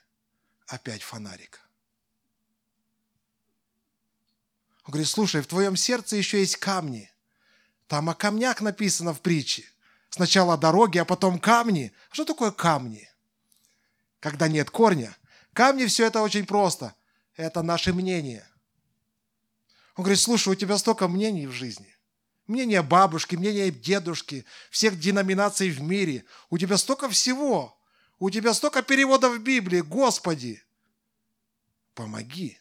опять 0.67 1.03
фонарик. 1.03 1.59
Он 4.85 4.91
говорит, 4.91 5.09
слушай, 5.09 5.41
в 5.41 5.47
твоем 5.47 5.75
сердце 5.75 6.15
еще 6.15 6.39
есть 6.39 6.57
камни. 6.57 7.11
Там 7.87 8.09
о 8.09 8.15
камнях 8.15 8.61
написано 8.61 9.13
в 9.13 9.21
притче. 9.21 9.65
Сначала 10.09 10.57
дороги, 10.57 10.97
а 10.97 11.05
потом 11.05 11.37
камни. 11.39 11.93
Что 12.11 12.25
такое 12.25 12.51
камни? 12.51 13.08
Когда 14.19 14.47
нет 14.47 14.69
корня. 14.69 15.15
Камни 15.53 15.85
все 15.85 16.05
это 16.05 16.21
очень 16.21 16.45
просто. 16.45 16.95
Это 17.35 17.61
наше 17.61 17.93
мнение. 17.93 18.45
Он 19.95 20.03
говорит, 20.03 20.19
слушай, 20.19 20.49
у 20.49 20.55
тебя 20.55 20.77
столько 20.77 21.07
мнений 21.07 21.47
в 21.47 21.51
жизни. 21.51 21.95
Мнение 22.47 22.81
бабушки, 22.81 23.35
мнение 23.35 23.71
дедушки, 23.71 24.45
всех 24.71 24.99
деноминаций 24.99 25.69
в 25.69 25.81
мире. 25.81 26.25
У 26.49 26.57
тебя 26.57 26.77
столько 26.77 27.09
всего. 27.09 27.77
У 28.17 28.29
тебя 28.29 28.53
столько 28.53 28.81
переводов 28.81 29.39
Библии. 29.39 29.81
Господи, 29.81 30.63
помоги 31.93 32.59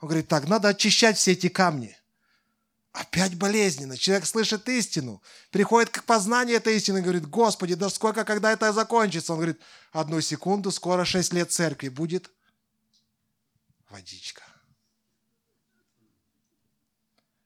Он 0.00 0.08
говорит, 0.08 0.28
так, 0.28 0.48
надо 0.48 0.68
очищать 0.68 1.16
все 1.18 1.32
эти 1.32 1.48
камни. 1.48 1.96
Опять 2.92 3.36
болезненно. 3.36 3.96
Человек 3.96 4.26
слышит 4.26 4.68
истину, 4.68 5.22
приходит 5.50 5.88
к 5.88 6.04
познанию 6.04 6.56
этой 6.56 6.76
истины 6.76 6.98
и 6.98 7.02
говорит, 7.02 7.26
Господи, 7.26 7.74
да 7.74 7.88
сколько, 7.88 8.24
когда 8.24 8.52
это 8.52 8.70
закончится? 8.72 9.32
Он 9.32 9.38
говорит, 9.38 9.60
одну 9.92 10.20
секунду, 10.20 10.70
скоро 10.70 11.06
шесть 11.06 11.32
лет 11.32 11.50
церкви 11.50 11.88
будет 11.88 12.30
водичка. 13.88 14.42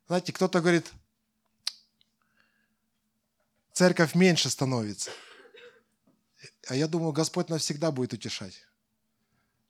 Знаете, 0.08 0.32
кто-то 0.32 0.60
говорит, 0.60 0.90
церковь 3.72 4.16
меньше 4.16 4.50
становится. 4.50 5.10
А 6.66 6.74
я 6.74 6.88
думаю, 6.88 7.12
Господь 7.12 7.48
нас 7.48 7.62
всегда 7.62 7.92
будет 7.92 8.12
утешать. 8.12 8.66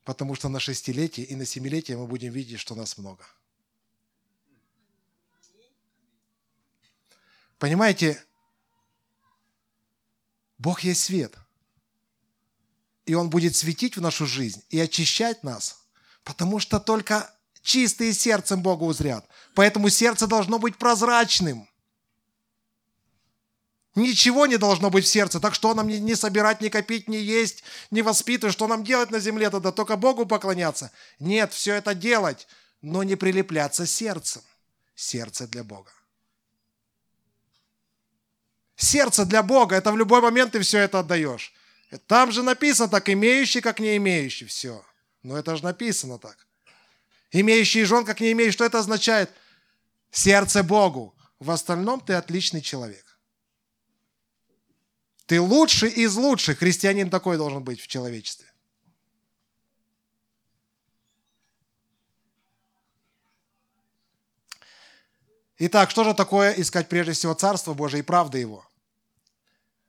Потому 0.03 0.33
что 0.33 0.49
на 0.49 0.59
шестилетие 0.59 1.25
и 1.27 1.35
на 1.35 1.45
семилетие 1.45 1.97
мы 1.97 2.07
будем 2.07 2.31
видеть, 2.31 2.59
что 2.59 2.73
нас 2.73 2.97
много. 2.97 3.25
Понимаете, 7.59 8.23
Бог 10.57 10.81
есть 10.81 11.03
свет. 11.03 11.35
И 13.05 13.15
Он 13.15 13.29
будет 13.29 13.55
светить 13.55 13.95
в 13.95 14.01
нашу 14.01 14.25
жизнь 14.25 14.63
и 14.69 14.79
очищать 14.79 15.43
нас, 15.43 15.81
потому 16.23 16.59
что 16.59 16.79
только 16.79 17.33
чистые 17.61 18.13
сердцем 18.13 18.61
Бога 18.61 18.83
узрят. 18.83 19.27
Поэтому 19.55 19.89
сердце 19.89 20.27
должно 20.27 20.59
быть 20.59 20.77
прозрачным– 20.77 21.67
Ничего 23.97 24.45
не 24.45 24.57
должно 24.57 24.91
быть 24.91 25.05
в 25.05 25.07
сердце. 25.07 25.39
Так 25.39 25.55
что 25.55 25.73
нам 25.73 25.87
не 25.87 26.13
собирать, 26.13 26.61
не 26.61 26.69
копить, 26.69 27.07
не 27.07 27.17
есть, 27.17 27.63
не 27.89 28.03
воспитывать? 28.03 28.53
Что 28.53 28.67
нам 28.67 28.83
делать 28.83 29.09
на 29.09 29.19
земле 29.19 29.49
тогда? 29.49 29.71
Только 29.71 29.97
Богу 29.97 30.27
поклоняться? 30.27 30.91
Нет, 31.17 31.51
все 31.51 31.73
это 31.73 31.95
делать, 31.95 32.47
но 32.83 33.01
не 33.01 33.15
прилепляться 33.15 33.87
сердцем. 33.87 34.43
Сердце 34.93 35.47
для 35.47 35.63
Бога. 35.63 35.89
Сердце 38.77 39.25
для 39.25 39.41
Бога. 39.41 39.75
Это 39.75 39.91
в 39.91 39.97
любой 39.97 40.21
момент 40.21 40.51
ты 40.51 40.59
все 40.61 40.77
это 40.77 40.99
отдаешь. 40.99 41.51
Там 42.05 42.31
же 42.31 42.43
написано 42.43 42.87
так, 42.87 43.09
имеющий, 43.09 43.59
как 43.59 43.79
не 43.79 43.97
имеющий. 43.97 44.45
Все. 44.45 44.85
Но 45.23 45.35
это 45.35 45.55
же 45.57 45.63
написано 45.63 46.19
так. 46.19 46.47
Имеющий 47.31 47.83
жен, 47.83 48.05
как 48.05 48.19
не 48.19 48.31
имеющий. 48.31 48.53
Что 48.53 48.65
это 48.65 48.79
означает? 48.79 49.31
Сердце 50.11 50.63
Богу. 50.63 51.15
В 51.39 51.49
остальном 51.49 51.99
ты 51.99 52.13
отличный 52.13 52.61
человек. 52.61 53.19
Ты 55.25 55.41
лучший 55.41 55.89
из 55.89 56.15
лучших. 56.15 56.59
Христианин 56.59 57.09
такой 57.09 57.37
должен 57.37 57.63
быть 57.63 57.81
в 57.81 57.87
человечестве. 57.87 58.47
Итак, 65.59 65.89
что 65.89 66.03
же 66.03 66.13
такое 66.13 66.53
искать 66.53 66.87
прежде 66.87 67.13
всего 67.13 67.33
Царство 67.33 67.73
Божие 67.73 68.01
и 68.01 68.03
правды 68.03 68.37
Его? 68.37 68.66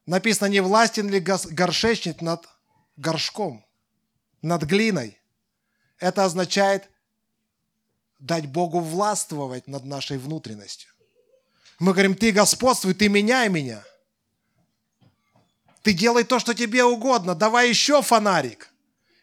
Написано, 0.09 0.49
не 0.49 0.61
властен 0.61 1.09
ли 1.09 1.21
горшечник 1.21 2.23
над 2.23 2.49
горшком, 2.97 3.65
над 4.43 4.62
глиной. 4.62 5.21
Это 5.99 6.25
означает 6.25 6.88
дать 8.19 8.47
Богу 8.47 8.81
властвовать 8.81 9.69
над 9.69 9.85
нашей 9.85 10.19
внутренностью. 10.19 10.91
Мы 11.79 11.93
говорим, 11.93 12.15
ты 12.15 12.33
господствуй, 12.33 12.95
ты 12.95 13.09
меняй 13.09 13.49
меня– 13.49 13.85
ты 15.88 15.95
делай 15.95 16.25
то, 16.25 16.38
что 16.38 16.55
тебе 16.55 16.85
угодно. 16.85 17.35
Давай 17.35 17.71
еще 17.71 18.03
фонарик. 18.03 18.69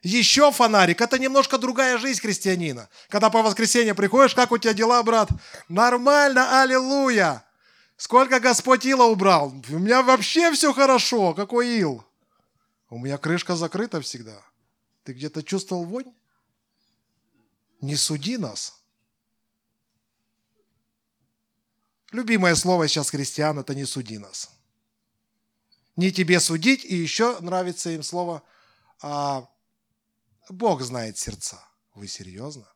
Еще 0.01 0.51
фонарик. 0.51 0.99
Это 0.99 1.19
немножко 1.19 1.59
другая 1.59 1.99
жизнь 1.99 2.19
христианина. 2.19 2.89
Когда 3.07 3.29
по 3.29 3.43
воскресенье 3.43 3.93
приходишь, 3.93 4.33
как 4.33 4.51
у 4.51 4.57
тебя 4.57 4.73
дела, 4.73 5.03
брат? 5.03 5.29
Нормально, 5.69 6.63
аллилуйя. 6.63 7.43
Сколько 7.97 8.39
Господь 8.39 8.85
ила 8.85 9.05
убрал? 9.05 9.53
У 9.69 9.79
меня 9.79 10.03
вообще 10.03 10.51
все 10.51 10.73
хорошо. 10.73 11.33
Какой 11.33 11.79
ил? 11.79 12.03
У 12.89 12.97
меня 12.97 13.17
крышка 13.17 13.55
закрыта 13.55 14.01
всегда. 14.01 14.41
Ты 15.03 15.13
где-то 15.13 15.43
чувствовал 15.43 15.85
вонь? 15.85 16.13
Не 17.81 17.95
суди 17.95 18.37
нас. 18.37 18.81
Любимое 22.11 22.55
слово 22.55 22.87
сейчас 22.87 23.09
христиан– 23.09 23.59
это 23.59 23.75
«не 23.75 23.85
суди 23.85 24.17
нас» 24.17 24.55
не 25.95 26.11
тебе 26.11 26.39
судить, 26.39 26.83
и 26.83 26.95
еще 26.95 27.39
нравится 27.39 27.89
им 27.89 28.03
слово 28.03 28.43
а, 29.01 29.47
«Бог 30.49 30.81
знает 30.81 31.17
сердца». 31.17 31.63
Вы 31.93 32.07
серьезно? 32.07 32.67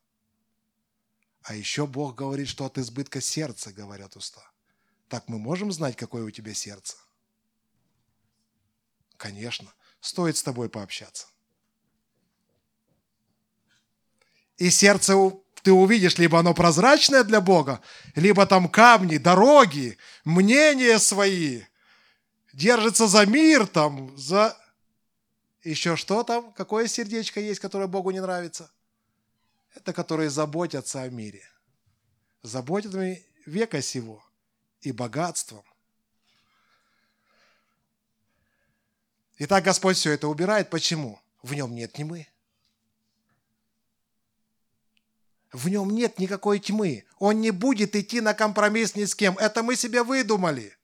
А 1.41 1.53
еще 1.53 1.85
Бог 1.85 2.15
говорит, 2.15 2.47
что 2.47 2.65
от 2.65 2.77
избытка 2.77 3.19
сердца 3.19 3.73
говорят 3.73 4.15
уста. 4.15 4.48
Так 5.09 5.27
мы 5.27 5.39
можем 5.39 5.71
знать, 5.71 5.97
какое 5.97 6.23
у 6.23 6.29
тебя 6.29 6.53
сердце? 6.53 6.95
Конечно, 9.17 9.73
стоит 9.99 10.37
с 10.37 10.43
тобой 10.43 10.69
пообщаться. 10.69 11.27
И 14.57 14.69
сердце 14.69 15.15
ты 15.63 15.73
увидишь, 15.73 16.17
либо 16.19 16.39
оно 16.39 16.53
прозрачное 16.53 17.23
для 17.23 17.41
Бога, 17.41 17.81
либо 18.15 18.45
там 18.45 18.69
камни, 18.69 19.17
дороги, 19.17 19.97
мнения 20.25 20.99
свои, 20.99 21.63
держится 22.53 23.07
за 23.07 23.25
мир, 23.25 23.65
там, 23.65 24.15
за... 24.15 24.55
Еще 25.63 25.95
что 25.95 26.23
там? 26.23 26.53
Какое 26.53 26.87
сердечко 26.87 27.39
есть, 27.39 27.59
которое 27.59 27.87
Богу 27.87 28.11
не 28.11 28.21
нравится? 28.21 28.71
Это 29.75 29.91
которые 29.91 30.29
заботятся 30.29 31.01
о 31.01 31.09
мире. 31.09 31.43
Заботятся 32.43 33.17
века 33.45 33.81
сего 33.81 34.23
и 34.81 34.91
богатством. 34.91 35.63
Итак, 39.37 39.63
Господь 39.63 39.97
все 39.97 40.11
это 40.11 40.27
убирает. 40.27 40.69
Почему? 40.69 41.21
В 41.41 41.53
нем 41.53 41.73
нет 41.73 41.93
тьмы. 41.93 42.27
В 45.51 45.69
нем 45.69 45.89
нет 45.91 46.19
никакой 46.19 46.59
тьмы. 46.59 47.05
Он 47.17 47.39
не 47.39 47.51
будет 47.51 47.95
идти 47.95 48.21
на 48.21 48.33
компромисс 48.33 48.95
ни 48.95 49.05
с 49.05 49.15
кем. 49.15 49.37
Это 49.37 49.63
мы 49.63 49.75
себе 49.75 50.03
выдумали 50.03 50.79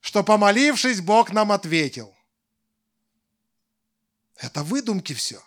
что 0.00 0.24
помолившись, 0.24 1.00
Бог 1.00 1.30
нам 1.32 1.52
ответил. 1.52 2.14
Это 4.36 4.62
выдумки 4.62 5.12
все. 5.12 5.42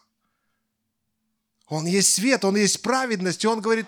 Он 1.67 1.85
есть 1.85 2.13
свет, 2.13 2.45
Он 2.45 2.55
есть 2.55 2.81
праведность, 2.81 3.43
и 3.43 3.47
Он 3.47 3.61
говорит, 3.61 3.87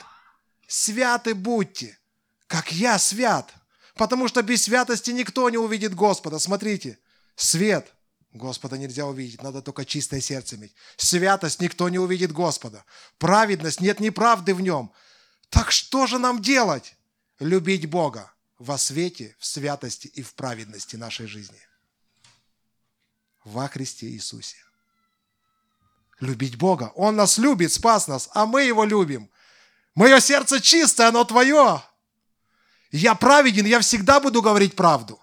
святы 0.67 1.35
будьте, 1.35 1.99
как 2.47 2.71
я 2.71 2.97
свят. 2.97 3.53
Потому 3.95 4.27
что 4.27 4.43
без 4.43 4.63
святости 4.63 5.11
никто 5.11 5.49
не 5.49 5.57
увидит 5.57 5.95
Господа. 5.95 6.39
Смотрите, 6.39 6.99
свет. 7.35 7.91
Господа 8.33 8.77
нельзя 8.77 9.05
увидеть, 9.05 9.41
надо 9.41 9.61
только 9.61 9.85
чистое 9.85 10.19
сердце 10.19 10.57
иметь. 10.57 10.75
Святость 10.97 11.61
никто 11.61 11.87
не 11.87 11.97
увидит 11.97 12.33
Господа. 12.33 12.83
Праведность, 13.17 13.79
нет 13.79 14.01
неправды 14.01 14.53
в 14.53 14.59
нем. 14.59 14.91
Так 15.49 15.71
что 15.71 16.05
же 16.05 16.19
нам 16.19 16.41
делать? 16.41 16.95
Любить 17.39 17.89
Бога 17.89 18.33
во 18.59 18.77
свете, 18.77 19.37
в 19.39 19.45
святости 19.45 20.07
и 20.07 20.21
в 20.21 20.33
праведности 20.33 20.97
нашей 20.97 21.27
жизни. 21.27 21.59
Во 23.45 23.69
Христе 23.69 24.07
Иисусе. 24.07 24.57
Любить 26.19 26.57
Бога. 26.57 26.91
Он 26.95 27.15
нас 27.15 27.37
любит, 27.37 27.71
спас 27.71 28.09
нас, 28.09 28.29
а 28.33 28.45
мы 28.45 28.63
Его 28.63 28.83
любим. 28.83 29.29
Мое 29.93 30.19
сердце 30.19 30.59
чистое, 30.59 31.07
оно 31.07 31.23
Твое. 31.23 31.81
Я 32.97 33.13
праведен, 33.13 33.65
я 33.65 33.81
всегда 33.81 34.21
буду 34.21 34.41
говорить 34.41 34.75
правду. 34.75 35.19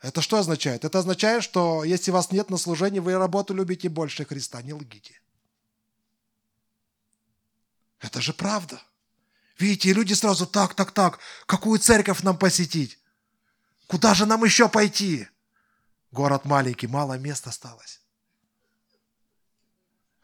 Это 0.00 0.22
что 0.22 0.38
означает? 0.38 0.82
Это 0.86 0.98
означает, 0.98 1.44
что 1.44 1.84
если 1.84 2.10
вас 2.10 2.30
нет 2.30 2.48
на 2.48 2.56
служении, 2.56 3.00
вы 3.00 3.18
работу 3.18 3.52
любите 3.52 3.90
больше 3.90 4.24
Христа. 4.24 4.62
Не 4.62 4.72
лгите. 4.72 5.20
Это 7.98 8.22
же 8.22 8.32
правда. 8.32 8.80
Видите, 9.58 9.92
люди 9.92 10.14
сразу 10.14 10.46
так, 10.46 10.72
так, 10.72 10.92
так, 10.92 11.18
какую 11.44 11.78
церковь 11.78 12.22
нам 12.22 12.38
посетить? 12.38 12.98
Куда 13.86 14.14
же 14.14 14.24
нам 14.24 14.42
еще 14.42 14.70
пойти? 14.70 15.28
Город 16.12 16.46
маленький, 16.46 16.86
мало 16.86 17.18
мест 17.18 17.46
осталось. 17.46 18.00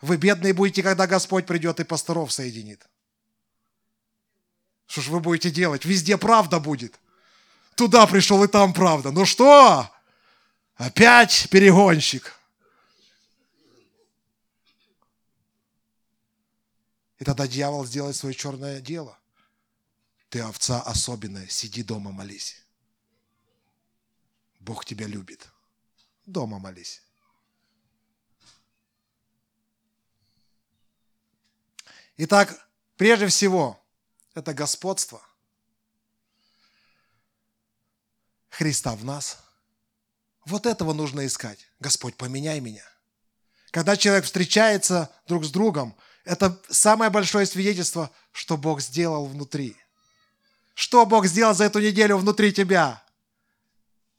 Вы 0.01 0.17
бедные 0.17 0.55
будете, 0.55 0.83
когда 0.83 1.07
Господь 1.07 1.45
придет 1.45 1.81
и 1.81 1.85
пасторов 1.85 2.33
соединит. 2.33 2.87
Что 4.87 5.01
ж 5.01 5.09
вы 5.09 5.21
будете 5.21 5.51
делать? 5.51 5.85
Везде 5.85 6.17
правда 6.17 6.61
будет. 6.61 6.99
Туда 7.75 8.07
пришел 8.07 8.43
и 8.45 8.49
там 8.49 8.73
правда. 8.73 9.11
Ну 9.11 9.25
что? 9.27 9.91
Опять 10.77 11.49
перегонщик. 11.51 12.39
И 17.19 17.25
тогда 17.25 17.47
дьявол 17.47 17.87
сделает 17.87 18.17
свое 18.17 18.35
черное 18.35 18.81
дело. 18.81 19.19
Ты 20.29 20.41
овца 20.41 20.83
особенная, 20.83 21.49
сиди 21.49 21.83
дома, 21.83 22.13
молись. 22.13 22.63
Бог 24.61 24.85
тебя 24.85 25.07
любит. 25.07 25.49
Дома 26.27 26.59
молись. 26.59 27.03
Итак, 32.19 32.67
Прежде 32.97 33.27
всего, 33.27 33.79
это 34.37 34.53
господство 34.53 35.21
Христа 38.51 38.95
в 38.95 39.05
нас. 39.05 39.39
Вот 40.45 40.67
этого 40.67 40.93
нужно 40.93 41.27
искать. 41.27 41.59
Господь, 41.81 42.17
поменяй 42.17 42.61
меня. 42.61 42.85
Когда 43.71 43.97
человек 43.97 44.25
встречается 44.25 45.11
друг 45.27 45.45
с 45.45 45.51
другом, 45.51 45.97
это 46.25 46.59
самое 46.71 47.11
большое 47.11 47.47
свидетельство, 47.47 48.11
что 48.33 48.57
Бог 48.57 48.81
сделал 48.81 49.27
внутри. 49.27 49.77
Что 50.75 51.05
Бог 51.07 51.27
сделал 51.27 51.55
за 51.55 51.65
эту 51.65 51.81
неделю 51.81 52.17
внутри 52.19 52.53
тебя? 52.53 53.03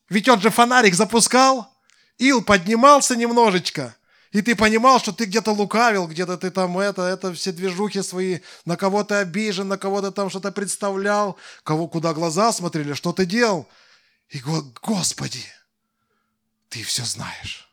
Ведь 0.10 0.28
Он 0.28 0.42
же 0.42 0.50
фонарик 0.50 0.96
запускал, 0.96 1.74
ил 2.18 2.44
поднимался 2.44 3.16
немножечко, 3.16 3.96
и 4.32 4.42
ты 4.42 4.56
понимал, 4.56 5.00
что 5.00 5.14
ты 5.14 5.26
где-то 5.26 5.52
лукавил, 5.52 6.08
где-то 6.08 6.38
ты 6.38 6.52
там 6.52 6.78
это, 6.78 7.04
это 7.04 7.34
все 7.34 7.52
движухи 7.52 8.02
свои, 8.02 8.40
на 8.66 8.76
кого 8.76 9.04
то 9.04 9.20
обижен, 9.20 9.68
на 9.68 9.78
кого-то 9.78 10.12
там 10.12 10.30
что-то 10.30 10.52
представлял, 10.52 11.38
кого 11.64 11.88
куда 11.88 12.14
глаза 12.14 12.52
смотрели, 12.52 12.94
что 12.94 13.14
ты 13.14 13.26
делал. 13.26 13.68
И 14.30 14.40
Господи, 14.40 15.46
ты 16.70 16.84
все 16.84 17.06
знаешь. 17.06 17.70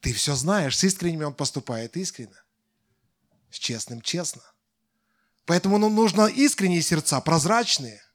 Ты 0.00 0.12
все 0.14 0.34
знаешь, 0.34 0.78
с 0.78 0.84
искренними 0.84 1.24
он 1.24 1.34
поступает 1.34 1.96
искренне, 1.96 2.36
с 3.50 3.58
честным 3.58 4.00
честно. 4.00 4.42
Поэтому 5.44 5.78
ну, 5.78 5.90
нужно 5.90 6.26
искренние 6.26 6.82
сердца, 6.82 7.20
прозрачные– 7.20 8.02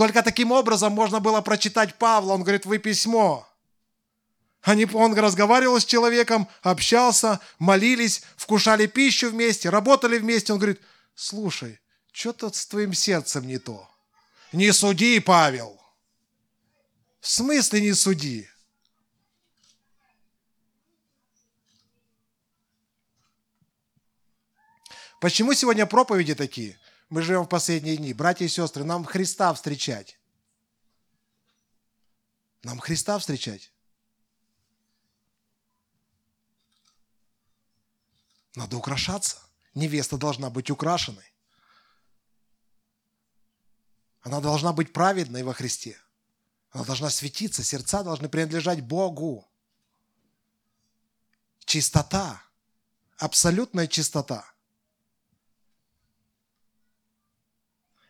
только 0.00 0.22
таким 0.22 0.50
образом 0.50 0.94
можно 0.94 1.20
было 1.20 1.42
прочитать 1.42 1.94
Павла. 1.96 2.32
Он 2.32 2.42
говорит, 2.42 2.64
вы 2.64 2.78
письмо. 2.78 3.46
Они, 4.62 4.86
он 4.86 5.12
разговаривал 5.12 5.78
с 5.78 5.84
человеком, 5.84 6.48
общался, 6.62 7.38
молились, 7.58 8.22
вкушали 8.38 8.86
пищу 8.86 9.28
вместе, 9.28 9.68
работали 9.68 10.16
вместе. 10.16 10.54
Он 10.54 10.58
говорит, 10.58 10.80
слушай, 11.14 11.78
что-то 12.12 12.50
с 12.50 12.64
твоим 12.64 12.94
сердцем 12.94 13.46
не 13.46 13.58
то. 13.58 13.90
Не 14.52 14.72
суди, 14.72 15.20
Павел. 15.20 15.78
В 17.20 17.28
смысле 17.28 17.82
не 17.82 17.92
суди? 17.92 18.48
Почему 25.20 25.52
сегодня 25.52 25.84
проповеди 25.84 26.34
такие? 26.34 26.79
Мы 27.10 27.22
живем 27.22 27.42
в 27.42 27.48
последние 27.48 27.96
дни. 27.96 28.14
Братья 28.14 28.44
и 28.44 28.48
сестры, 28.48 28.84
нам 28.84 29.04
Христа 29.04 29.52
встречать. 29.52 30.18
Нам 32.62 32.78
Христа 32.78 33.18
встречать. 33.18 33.72
Надо 38.54 38.76
украшаться. 38.76 39.38
Невеста 39.74 40.18
должна 40.18 40.50
быть 40.50 40.70
украшенной. 40.70 41.24
Она 44.20 44.40
должна 44.40 44.72
быть 44.72 44.92
праведной 44.92 45.42
во 45.42 45.52
Христе. 45.52 46.00
Она 46.70 46.84
должна 46.84 47.10
светиться. 47.10 47.64
Сердца 47.64 48.04
должны 48.04 48.28
принадлежать 48.28 48.82
Богу. 48.82 49.48
Чистота. 51.64 52.40
Абсолютная 53.16 53.88
чистота. 53.88 54.52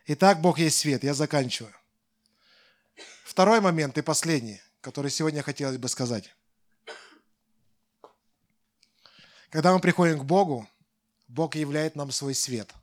Итак, 0.07 0.41
Бог 0.41 0.57
есть 0.57 0.79
свет. 0.79 1.03
Я 1.03 1.13
заканчиваю. 1.13 1.73
Второй 3.23 3.61
момент 3.61 3.97
и 3.97 4.01
последний, 4.01 4.61
который 4.81 5.11
сегодня 5.11 5.43
хотелось 5.43 5.77
бы 5.77 5.87
сказать. 5.87 6.35
Когда 9.49 9.73
мы 9.73 9.79
приходим 9.79 10.19
к 10.19 10.25
Богу, 10.25 10.67
Бог 11.27 11.55
являет 11.55 11.95
нам 11.95 12.11
свой 12.11 12.33
свет. 12.33 12.73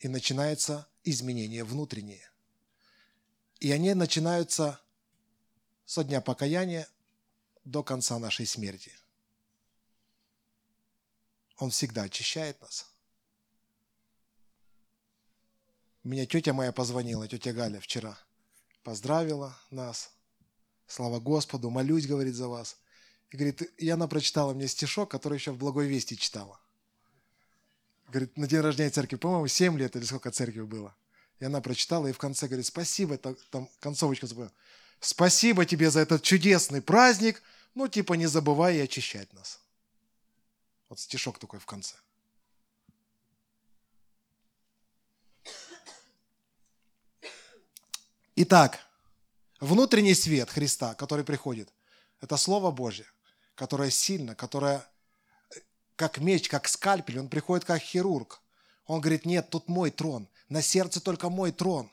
И 0.00 0.08
начинается 0.08 0.88
изменение 1.02 1.64
внутреннее. 1.64 2.28
И 3.60 3.70
они 3.70 3.94
начинаются 3.94 4.80
со 5.86 6.04
дня 6.04 6.20
покаяния 6.20 6.88
до 7.64 7.82
конца 7.82 8.18
нашей 8.18 8.46
смерти. 8.46 8.92
Он 11.56 11.70
всегда 11.70 12.02
очищает 12.02 12.60
нас– 12.60 12.90
Меня 16.04 16.26
тетя 16.26 16.52
моя 16.52 16.70
позвонила, 16.70 17.26
тетя 17.26 17.52
Галя, 17.52 17.80
вчера. 17.80 18.18
Поздравила 18.82 19.58
нас. 19.70 20.10
Слава 20.86 21.18
Господу, 21.18 21.70
молюсь, 21.70 22.06
говорит, 22.06 22.34
за 22.34 22.46
вас. 22.46 22.76
И 23.30 23.36
говорит, 23.38 23.62
и 23.78 23.88
она 23.88 24.06
прочитала 24.06 24.52
мне 24.52 24.68
стишок, 24.68 25.10
который 25.10 25.38
еще 25.38 25.52
в 25.52 25.56
Благой 25.56 25.86
Вести 25.86 26.18
читала. 26.18 26.60
Говорит, 28.08 28.36
на 28.36 28.46
день 28.46 28.60
рождения 28.60 28.90
церкви, 28.90 29.16
по-моему, 29.16 29.48
7 29.48 29.78
лет 29.78 29.96
или 29.96 30.04
сколько 30.04 30.30
церкви 30.30 30.60
было. 30.60 30.94
И 31.40 31.46
она 31.46 31.62
прочитала, 31.62 32.06
и 32.06 32.12
в 32.12 32.18
конце 32.18 32.46
говорит, 32.46 32.66
спасибо, 32.66 33.16
там, 33.16 33.68
концовочка 33.80 34.26
забыла. 34.26 34.52
Спасибо 35.00 35.64
тебе 35.64 35.90
за 35.90 36.00
этот 36.00 36.22
чудесный 36.22 36.82
праздник, 36.82 37.42
ну, 37.74 37.88
типа, 37.88 38.14
не 38.14 38.26
забывай 38.26 38.76
и 38.76 38.80
очищать 38.80 39.32
нас. 39.32 39.58
Вот 40.90 41.00
стишок 41.00 41.38
такой 41.38 41.58
в 41.58 41.66
конце. 41.66 41.96
Итак, 48.36 48.80
внутренний 49.60 50.14
свет 50.14 50.50
Христа, 50.50 50.94
который 50.94 51.24
приходит, 51.24 51.72
это 52.20 52.36
Слово 52.36 52.72
Божье, 52.72 53.06
которое 53.54 53.90
сильно, 53.90 54.34
которое 54.34 54.84
э, 55.54 55.60
как 55.94 56.18
меч, 56.18 56.48
как 56.48 56.66
скальпель, 56.66 57.20
он 57.20 57.28
приходит 57.28 57.64
как 57.64 57.80
хирург. 57.80 58.40
Он 58.86 59.00
говорит, 59.00 59.24
нет, 59.24 59.50
тут 59.50 59.68
мой 59.68 59.92
трон, 59.92 60.28
на 60.48 60.62
сердце 60.62 61.00
только 61.00 61.30
мой 61.30 61.52
трон. 61.52 61.92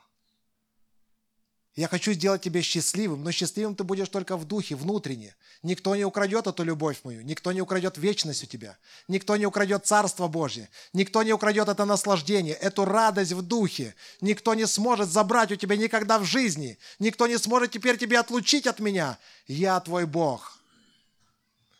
Я 1.74 1.88
хочу 1.88 2.12
сделать 2.12 2.42
тебя 2.42 2.60
счастливым, 2.60 3.24
но 3.24 3.32
счастливым 3.32 3.74
ты 3.74 3.82
будешь 3.82 4.10
только 4.10 4.36
в 4.36 4.44
духе, 4.44 4.74
внутренне. 4.74 5.34
Никто 5.62 5.96
не 5.96 6.04
украдет 6.04 6.46
эту 6.46 6.64
любовь 6.64 6.98
мою, 7.02 7.22
никто 7.22 7.50
не 7.50 7.62
украдет 7.62 7.96
вечность 7.96 8.42
у 8.42 8.46
тебя, 8.46 8.76
никто 9.08 9.36
не 9.36 9.46
украдет 9.46 9.86
Царство 9.86 10.28
Божье, 10.28 10.68
никто 10.92 11.22
не 11.22 11.32
украдет 11.32 11.68
это 11.68 11.86
наслаждение, 11.86 12.54
эту 12.54 12.84
радость 12.84 13.32
в 13.32 13.40
духе. 13.40 13.94
Никто 14.20 14.52
не 14.52 14.66
сможет 14.66 15.08
забрать 15.08 15.50
у 15.50 15.56
тебя 15.56 15.76
никогда 15.76 16.18
в 16.18 16.24
жизни, 16.24 16.78
никто 16.98 17.26
не 17.26 17.38
сможет 17.38 17.70
теперь 17.70 17.96
тебя 17.96 18.20
отлучить 18.20 18.66
от 18.66 18.78
меня. 18.78 19.16
Я 19.46 19.80
твой 19.80 20.04
Бог. 20.04 20.58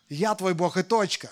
Я 0.09 0.33
твой 0.33 0.55
Бог 0.55 0.75
и 0.77 0.81
точка. 0.81 1.29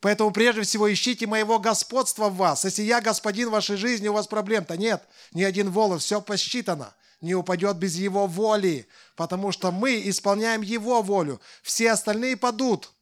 Поэтому 0.00 0.30
прежде 0.30 0.62
всего 0.62 0.90
ищите 0.90 1.26
моего 1.26 1.58
господства 1.58 2.30
в 2.30 2.36
вас. 2.36 2.64
Если 2.64 2.84
я 2.84 3.02
господин 3.02 3.50
вашей 3.50 3.76
жизни, 3.76 4.08
у 4.08 4.14
вас 4.14 4.28
проблем-то 4.28 4.78
нет. 4.78 5.02
Ни 5.32 5.42
один 5.42 5.70
волос, 5.70 6.04
все 6.04 6.22
посчитано 6.22 6.94
не 7.20 7.34
упадет 7.34 7.76
без 7.76 7.96
Его 7.96 8.26
воли, 8.26 8.86
потому 9.16 9.52
что 9.52 9.70
мы 9.70 10.08
исполняем 10.08 10.62
Его 10.62 11.02
волю. 11.02 11.40
Все 11.62 11.90
остальные 11.90 12.36
падут. 12.36 12.92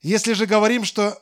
Если 0.00 0.32
же 0.32 0.46
говорим, 0.46 0.84
что 0.84 1.20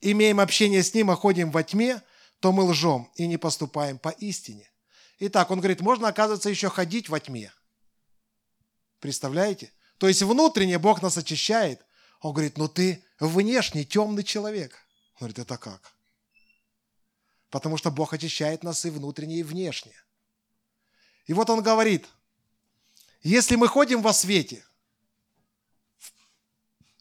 имеем 0.00 0.40
общение 0.40 0.82
с 0.82 0.92
Ним, 0.94 1.10
а 1.10 1.16
ходим 1.16 1.50
во 1.50 1.62
тьме, 1.62 2.02
то 2.40 2.52
мы 2.52 2.64
лжем 2.64 3.10
и 3.16 3.26
не 3.26 3.36
поступаем 3.36 3.98
по 3.98 4.10
истине. 4.10 4.70
Итак, 5.18 5.50
он 5.50 5.58
говорит, 5.58 5.80
можно, 5.80 6.08
оказывается, 6.08 6.48
еще 6.48 6.70
ходить 6.70 7.08
во 7.08 7.20
тьме. 7.20 7.52
Представляете? 8.98 9.72
То 9.98 10.08
есть 10.08 10.22
внутренне 10.22 10.78
Бог 10.78 11.02
нас 11.02 11.16
очищает. 11.16 11.84
Он 12.20 12.32
говорит, 12.32 12.58
ну 12.58 12.68
ты 12.68 13.04
внешний 13.18 13.84
темный 13.84 14.22
человек. 14.22 14.74
Он 15.14 15.18
говорит, 15.20 15.38
это 15.38 15.56
как? 15.58 15.92
Потому 17.50 17.76
что 17.76 17.90
Бог 17.90 18.12
очищает 18.12 18.62
нас 18.62 18.84
и 18.84 18.90
внутренне, 18.90 19.40
и 19.40 19.42
внешне. 19.42 19.94
И 21.26 21.32
вот 21.32 21.50
он 21.50 21.62
говорит, 21.62 22.06
если 23.22 23.56
мы 23.56 23.68
ходим 23.68 24.02
во 24.02 24.12
свете, 24.12 24.64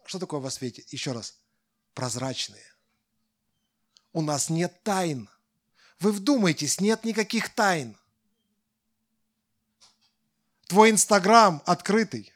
что 0.06 0.20
такое 0.20 0.40
во 0.40 0.50
свете? 0.50 0.84
Еще 0.90 1.12
раз, 1.12 1.36
прозрачные. 1.94 2.66
У 4.12 4.22
нас 4.22 4.50
нет 4.50 4.82
тайн. 4.84 5.30
Вы 6.00 6.12
вдумайтесь, 6.12 6.80
нет 6.80 7.04
никаких 7.04 7.54
тайн. 7.54 7.96
Твой 10.68 10.90
Инстаграм 10.90 11.62
открытый. 11.66 12.34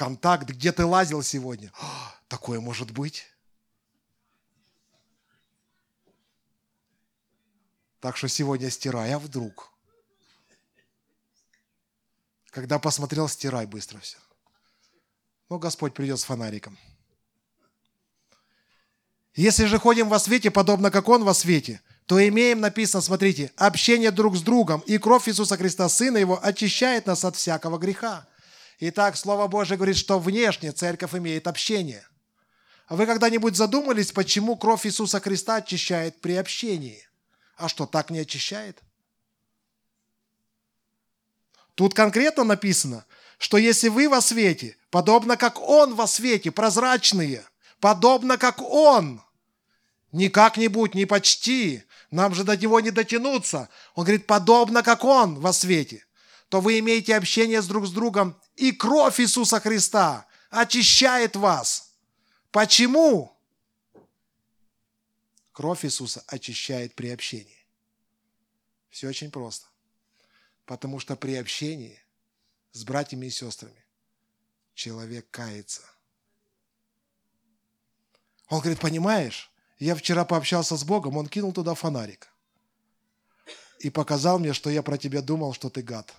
Контакт, 0.00 0.48
где 0.48 0.72
ты 0.72 0.86
лазил 0.86 1.22
сегодня. 1.22 1.70
О, 1.78 2.14
такое 2.26 2.58
может 2.58 2.90
быть. 2.90 3.26
Так 8.00 8.16
что 8.16 8.26
сегодня 8.26 8.70
стирай, 8.70 9.12
а 9.12 9.18
вдруг? 9.18 9.70
Когда 12.48 12.78
посмотрел, 12.78 13.28
стирай 13.28 13.66
быстро 13.66 13.98
все. 13.98 14.16
Но 15.50 15.58
Господь 15.58 15.92
придет 15.92 16.18
с 16.18 16.24
фонариком. 16.24 16.78
Если 19.34 19.66
же 19.66 19.78
ходим 19.78 20.08
во 20.08 20.18
свете, 20.18 20.50
подобно 20.50 20.90
как 20.90 21.10
Он 21.10 21.24
во 21.24 21.34
свете, 21.34 21.82
то 22.06 22.26
имеем, 22.26 22.60
написано, 22.60 23.02
смотрите, 23.02 23.52
общение 23.56 24.12
друг 24.12 24.34
с 24.34 24.40
другом, 24.40 24.80
и 24.86 24.96
кровь 24.96 25.28
Иисуса 25.28 25.58
Христа, 25.58 25.90
Сына 25.90 26.16
Его, 26.16 26.42
очищает 26.42 27.04
нас 27.04 27.22
от 27.22 27.36
всякого 27.36 27.76
греха. 27.76 28.26
Итак, 28.82 29.18
Слово 29.18 29.46
Божие 29.46 29.76
говорит, 29.76 29.98
что 29.98 30.18
внешне 30.18 30.72
церковь 30.72 31.14
имеет 31.14 31.46
общение. 31.46 32.06
А 32.86 32.96
вы 32.96 33.04
когда-нибудь 33.04 33.54
задумались, 33.54 34.10
почему 34.10 34.56
кровь 34.56 34.86
Иисуса 34.86 35.20
Христа 35.20 35.56
очищает 35.56 36.18
при 36.22 36.34
общении? 36.34 37.06
А 37.56 37.68
что, 37.68 37.84
так 37.84 38.08
не 38.08 38.20
очищает? 38.20 38.80
Тут 41.74 41.92
конкретно 41.92 42.42
написано, 42.42 43.04
что 43.38 43.58
если 43.58 43.88
вы 43.88 44.08
во 44.08 44.22
свете, 44.22 44.78
подобно 44.90 45.36
как 45.36 45.60
Он 45.60 45.94
во 45.94 46.06
свете, 46.06 46.50
прозрачные, 46.50 47.44
подобно 47.80 48.38
как 48.38 48.62
Он, 48.62 49.22
не 50.10 50.30
как-нибудь, 50.30 50.94
не 50.94 51.04
почти, 51.04 51.84
нам 52.10 52.34
же 52.34 52.44
до 52.44 52.56
Него 52.56 52.80
не 52.80 52.90
дотянуться. 52.90 53.68
Он 53.94 54.04
говорит, 54.04 54.26
подобно 54.26 54.82
как 54.82 55.04
Он 55.04 55.38
во 55.38 55.52
свете, 55.52 56.06
то 56.48 56.62
вы 56.62 56.78
имеете 56.78 57.14
общение 57.14 57.60
с 57.60 57.66
друг 57.66 57.86
с 57.86 57.90
другом, 57.90 58.40
и 58.60 58.72
кровь 58.72 59.20
Иисуса 59.20 59.58
Христа 59.58 60.26
очищает 60.50 61.34
вас. 61.34 61.94
Почему? 62.50 63.34
Кровь 65.52 65.84
Иисуса 65.86 66.22
очищает 66.26 66.94
при 66.94 67.08
общении. 67.08 67.66
Все 68.90 69.08
очень 69.08 69.30
просто. 69.30 69.66
Потому 70.66 71.00
что 71.00 71.16
при 71.16 71.36
общении 71.36 71.98
с 72.72 72.84
братьями 72.84 73.26
и 73.26 73.30
сестрами 73.30 73.84
человек 74.74 75.26
кается. 75.30 75.82
Он 78.48 78.60
говорит, 78.60 78.80
понимаешь, 78.80 79.50
я 79.78 79.94
вчера 79.94 80.26
пообщался 80.26 80.76
с 80.76 80.84
Богом, 80.84 81.16
он 81.16 81.28
кинул 81.28 81.52
туда 81.52 81.74
фонарик 81.74 82.28
и 83.78 83.88
показал 83.88 84.38
мне, 84.38 84.52
что 84.52 84.68
я 84.68 84.82
про 84.82 84.98
тебя 84.98 85.22
думал, 85.22 85.54
что 85.54 85.70
ты 85.70 85.80
гад. 85.80 86.14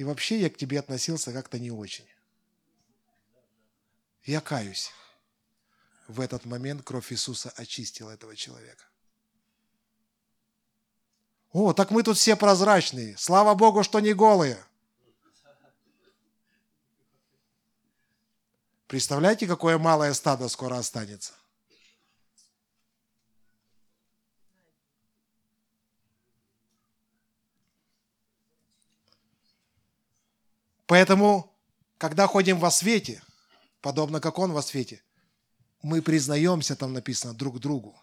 И 0.00 0.04
вообще 0.04 0.40
я 0.40 0.48
к 0.48 0.56
тебе 0.56 0.78
относился 0.78 1.30
как-то 1.30 1.58
не 1.58 1.70
очень. 1.70 2.08
Я 4.24 4.40
каюсь. 4.40 4.92
В 6.08 6.20
этот 6.22 6.46
момент 6.46 6.82
кровь 6.82 7.12
Иисуса 7.12 7.52
очистила 7.54 8.10
этого 8.10 8.34
человека. 8.34 8.82
О, 11.52 11.74
так 11.74 11.90
мы 11.90 12.02
тут 12.02 12.16
все 12.16 12.34
прозрачные. 12.34 13.14
Слава 13.18 13.54
Богу, 13.54 13.82
что 13.82 14.00
не 14.00 14.14
голые. 14.14 14.64
Представляете, 18.86 19.46
какое 19.46 19.76
малое 19.76 20.14
стадо 20.14 20.48
скоро 20.48 20.78
останется? 20.78 21.34
Поэтому, 30.90 31.56
когда 31.98 32.26
ходим 32.26 32.58
во 32.58 32.68
свете, 32.68 33.22
подобно 33.80 34.20
как 34.20 34.40
Он 34.40 34.50
во 34.50 34.60
свете, 34.60 35.00
мы 35.82 36.02
признаемся, 36.02 36.74
там 36.74 36.92
написано, 36.92 37.32
друг 37.32 37.60
другу. 37.60 37.96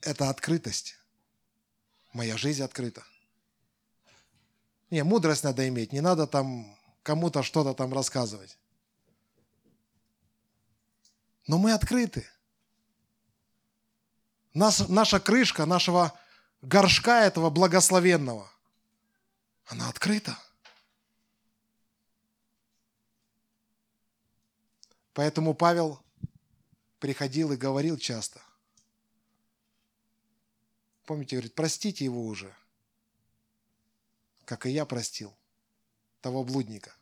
Это 0.00 0.30
открытость. 0.30 0.96
Моя 2.12 2.36
жизнь 2.36 2.60
открыта. 2.60 3.04
Не, 4.90 5.04
мудрость 5.04 5.44
надо 5.44 5.68
иметь, 5.68 5.92
не 5.92 6.00
надо 6.00 6.26
там 6.26 6.76
кому-то 7.04 7.44
что-то 7.44 7.72
там 7.72 7.94
рассказывать. 7.94 8.58
Но 11.46 11.56
мы 11.56 11.70
открыты. 11.72 12.26
Нас, 14.54 14.88
наша 14.88 15.20
крышка, 15.20 15.66
нашего 15.66 16.18
горшка 16.62 17.24
этого 17.24 17.48
благословенного, 17.48 18.50
она 19.68 19.88
открыта. 19.88 20.36
Поэтому 25.12 25.54
Павел 25.54 26.02
приходил 26.98 27.52
и 27.52 27.56
говорил 27.56 27.98
часто. 27.98 28.40
Помните, 31.04 31.36
говорит, 31.36 31.54
простите 31.54 32.04
его 32.04 32.26
уже, 32.26 32.54
как 34.44 34.66
и 34.66 34.70
я 34.70 34.84
простил 34.84 35.36
того 36.20 36.44
блудника. 36.44 36.94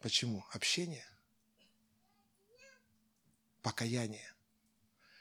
Почему? 0.00 0.44
Общение. 0.50 1.06
Покаяние. 3.62 4.30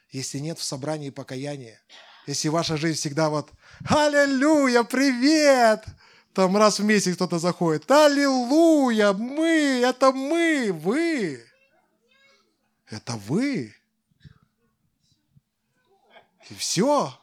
Если 0.10 0.39
нет 0.39 0.60
в 0.60 0.63
собрании 0.63 1.10
покаяния, 1.10 1.82
если 2.25 2.49
ваша 2.49 2.77
жизнь 2.77 2.99
всегда 2.99 3.29
вот 3.29 3.49
«Аллилуйя, 3.89 4.83
привет!» 4.83 5.86
Там 6.33 6.57
раз 6.57 6.79
в 6.79 6.83
месяц 6.83 7.15
кто-то 7.15 7.38
заходит. 7.38 7.89
Аллилуйя, 7.91 9.13
мы, 9.13 9.81
это 9.86 10.12
мы, 10.12 10.71
вы. 10.73 11.45
Это 12.89 13.13
вы. 13.13 13.75
И 16.49 16.53
все. 16.55 17.13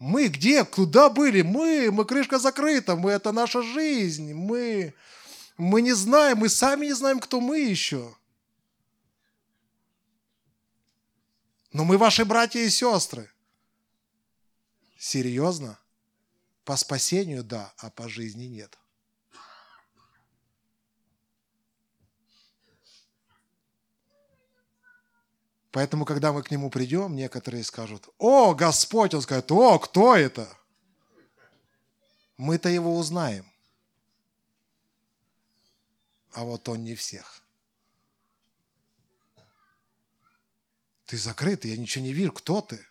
Мы 0.00 0.26
где? 0.26 0.64
Куда 0.64 1.08
были? 1.08 1.42
Мы, 1.42 1.90
мы 1.92 2.04
крышка 2.04 2.38
закрыта, 2.38 2.96
мы 2.96 3.12
это 3.12 3.32
наша 3.32 3.62
жизнь, 3.62 4.32
мы, 4.32 4.94
мы 5.56 5.82
не 5.82 5.92
знаем, 5.92 6.38
мы 6.38 6.48
сами 6.48 6.86
не 6.86 6.94
знаем, 6.94 7.20
кто 7.20 7.40
мы 7.40 7.60
еще. 7.60 8.16
Но 11.72 11.84
мы 11.84 11.98
ваши 11.98 12.24
братья 12.24 12.60
и 12.60 12.70
сестры. 12.70 13.30
Серьезно? 15.00 15.78
По 16.66 16.76
спасению 16.76 17.42
да, 17.42 17.72
а 17.78 17.88
по 17.88 18.06
жизни 18.06 18.44
нет. 18.44 18.78
Поэтому, 25.70 26.04
когда 26.04 26.34
мы 26.34 26.42
к 26.42 26.50
нему 26.50 26.68
придем, 26.68 27.16
некоторые 27.16 27.64
скажут, 27.64 28.10
о, 28.18 28.54
Господь, 28.54 29.14
он 29.14 29.22
скажет, 29.22 29.50
о, 29.50 29.78
кто 29.78 30.14
это? 30.16 30.46
Мы-то 32.36 32.68
его 32.68 32.94
узнаем. 32.98 33.50
А 36.32 36.44
вот 36.44 36.68
он 36.68 36.84
не 36.84 36.94
всех. 36.94 37.42
Ты 41.06 41.16
закрыт, 41.16 41.64
я 41.64 41.78
ничего 41.78 42.04
не 42.04 42.12
вижу, 42.12 42.32
кто 42.32 42.60
ты? 42.60 42.86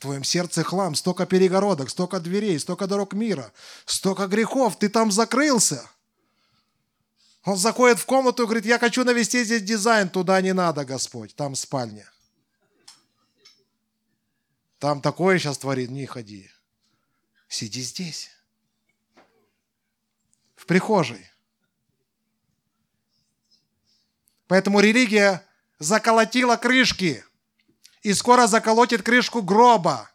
В 0.00 0.02
твоем 0.02 0.24
сердце 0.24 0.64
хлам, 0.64 0.94
столько 0.94 1.26
перегородок, 1.26 1.90
столько 1.90 2.20
дверей, 2.20 2.58
столько 2.58 2.86
дорог 2.86 3.12
мира, 3.12 3.52
столько 3.84 4.28
грехов, 4.28 4.78
ты 4.78 4.88
там 4.88 5.12
закрылся. 5.12 5.86
Он 7.44 7.58
заходит 7.58 7.98
в 7.98 8.06
комнату 8.06 8.42
и 8.42 8.46
говорит, 8.46 8.64
я 8.64 8.78
хочу 8.78 9.04
навести 9.04 9.44
здесь 9.44 9.60
дизайн, 9.60 10.08
туда 10.08 10.40
не 10.40 10.54
надо, 10.54 10.86
Господь, 10.86 11.34
там 11.34 11.54
спальня. 11.54 12.10
Там 14.78 15.02
такое 15.02 15.38
сейчас 15.38 15.58
творит, 15.58 15.90
не 15.90 16.06
ходи. 16.06 16.50
Сиди 17.46 17.82
здесь. 17.82 18.30
В 20.56 20.64
прихожей. 20.64 21.26
Поэтому 24.46 24.80
религия 24.80 25.46
заколотила 25.78 26.56
крышки 26.56 27.22
и 28.02 28.14
скоро 28.14 28.46
заколотит 28.46 29.02
крышку 29.02 29.42
гроба. 29.42 30.10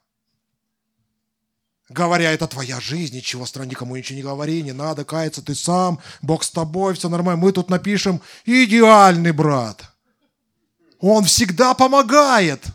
Говоря, 1.87 2.31
это 2.31 2.47
твоя 2.47 2.79
жизнь, 2.79 3.15
ничего 3.15 3.45
стран 3.45 3.67
никому 3.67 3.95
ничего 3.95 4.17
не 4.17 4.23
говори, 4.23 4.63
не 4.63 4.73
надо 4.73 5.05
каяться, 5.05 5.43
ты 5.43 5.53
сам, 5.53 5.99
Бог 6.21 6.43
с 6.43 6.49
тобой, 6.49 6.95
все 6.95 7.09
нормально. 7.09 7.41
Мы 7.41 7.51
тут 7.51 7.69
напишем 7.69 8.21
идеальный 8.45 9.31
брат. 9.31 9.83
Он 10.99 11.23
всегда 11.25 11.75
помогает. 11.75 12.65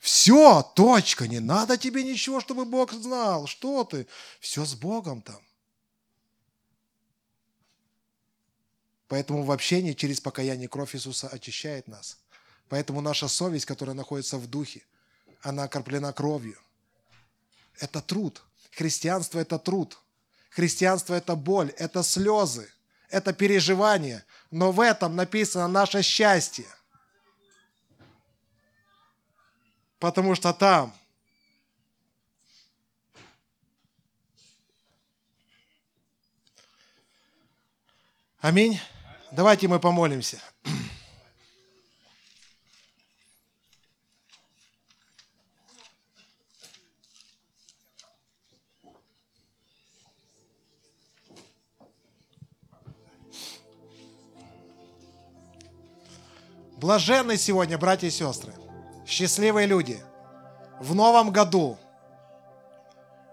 Все, 0.00 0.62
точка, 0.74 1.28
не 1.28 1.40
надо 1.40 1.76
тебе 1.76 2.02
ничего, 2.02 2.40
чтобы 2.40 2.64
Бог 2.64 2.92
знал. 2.92 3.46
Что 3.46 3.84
ты? 3.84 4.06
Все 4.40 4.64
с 4.64 4.74
Богом 4.74 5.20
там. 5.20 5.40
Поэтому 9.08 9.42
в 9.42 9.50
общении 9.50 9.92
через 9.92 10.20
покаяние 10.20 10.68
кровь 10.68 10.94
Иисуса 10.94 11.28
очищает 11.28 11.88
нас. 11.88 12.18
Поэтому 12.68 13.00
наша 13.00 13.28
совесть, 13.28 13.66
которая 13.66 13.94
находится 13.94 14.38
в 14.38 14.46
духе, 14.46 14.82
она 15.42 15.64
окроплена 15.64 16.12
кровью. 16.12 16.58
Это 17.78 18.00
труд. 18.00 18.42
Христианство– 18.72 19.38
это 19.40 19.58
труд. 19.58 19.98
Христианство– 20.50 21.14
это 21.14 21.36
боль, 21.36 21.70
это 21.78 22.02
слезы, 22.02 22.70
это 23.10 23.32
переживание. 23.32 24.24
Но 24.50 24.72
в 24.72 24.80
этом 24.80 25.16
написано 25.16 25.68
наше 25.68 26.02
счастье. 26.02 26.66
Потому 29.98 30.34
что 30.34 30.52
там 30.52 30.94
Аминь. 38.40 38.80
Давайте 39.32 39.66
мы 39.66 39.80
помолимся. 39.80 40.40
Блаженны 56.78 57.36
сегодня, 57.36 57.76
братья 57.76 58.06
и 58.06 58.10
сестры, 58.10 58.54
счастливые 59.04 59.66
люди. 59.66 60.00
В 60.78 60.94
новом 60.94 61.32
году 61.32 61.76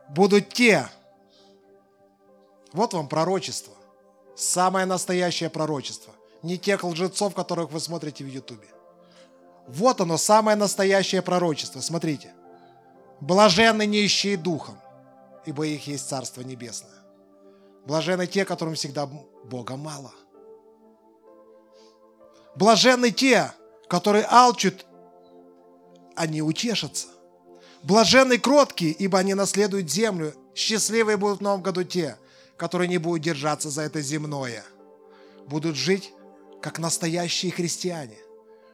будут 0.09 0.49
те, 0.49 0.89
вот 2.73 2.95
вам 2.95 3.07
пророчество, 3.07 3.75
самое 4.35 4.87
настоящее 4.87 5.51
пророчество, 5.51 6.11
не 6.41 6.57
тех 6.57 6.83
лжецов, 6.83 7.35
которых 7.35 7.69
вы 7.69 7.79
смотрите 7.79 8.23
в 8.23 8.27
Ютубе. 8.27 8.67
Вот 9.67 10.01
оно, 10.01 10.17
самое 10.17 10.57
настоящее 10.57 11.21
пророчество. 11.21 11.81
Смотрите. 11.81 12.33
Блаженны 13.19 13.85
нищие 13.85 14.37
духом, 14.37 14.79
ибо 15.45 15.67
их 15.67 15.85
есть 15.85 16.09
Царство 16.09 16.41
Небесное. 16.41 16.89
Блаженны 17.85 18.25
те, 18.25 18.43
которым 18.43 18.73
всегда 18.73 19.05
Бога 19.05 19.75
мало– 19.75 20.11
Блаженны 22.55 23.11
те, 23.11 23.51
которые 23.87 24.25
алчут, 24.25 24.85
они 26.15 26.41
утешатся. 26.41 27.07
Блаженны 27.83 28.37
кроткие, 28.37 28.91
ибо 28.91 29.19
они 29.19 29.33
наследуют 29.33 29.91
землю. 29.91 30.33
Счастливые 30.55 31.17
будут 31.17 31.39
в 31.39 31.43
новом 31.43 31.61
году 31.61 31.83
те, 31.83 32.17
которые 32.57 32.87
не 32.87 32.97
будут 32.97 33.21
держаться 33.21 33.69
за 33.69 33.81
это 33.81 34.01
земное. 34.01 34.63
Будут 35.47 35.75
жить, 35.75 36.13
как 36.61 36.79
настоящие 36.79 37.51
христиане. 37.51 38.17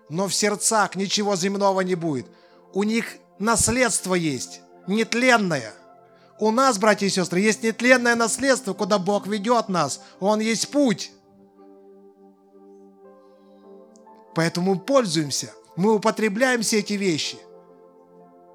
Но 0.09 0.27
в 0.27 0.35
сердцах 0.35 0.95
ничего 0.95 1.35
земного 1.35 1.81
не 1.81 1.95
будет. 1.95 2.27
У 2.73 2.83
них 2.83 3.17
наследство 3.39 4.13
есть, 4.13 4.61
нетленное. 4.87 5.73
У 6.39 6.51
нас, 6.51 6.77
братья 6.77 7.07
и 7.07 7.09
сестры, 7.09 7.39
есть 7.39 7.63
нетленное 7.63 8.15
наследство, 8.15 8.73
куда 8.73 8.97
Бог 8.97 9.27
ведет 9.27 9.69
нас. 9.69 10.01
Он 10.19 10.39
есть 10.39 10.69
путь. 10.69 11.11
Поэтому 14.33 14.79
пользуемся, 14.79 15.53
мы 15.75 15.93
употребляем 15.93 16.61
все 16.61 16.79
эти 16.79 16.93
вещи, 16.93 17.37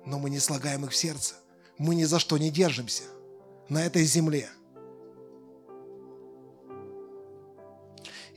но 0.04 0.18
мы 0.18 0.30
не 0.30 0.38
слагаем 0.38 0.84
их 0.84 0.92
в 0.92 0.96
сердце. 0.96 1.34
Мы 1.78 1.94
ни 1.94 2.04
за 2.04 2.18
что 2.18 2.38
не 2.38 2.50
держимся 2.50 3.02
на 3.68 3.84
этой 3.84 4.04
земле. 4.04 4.48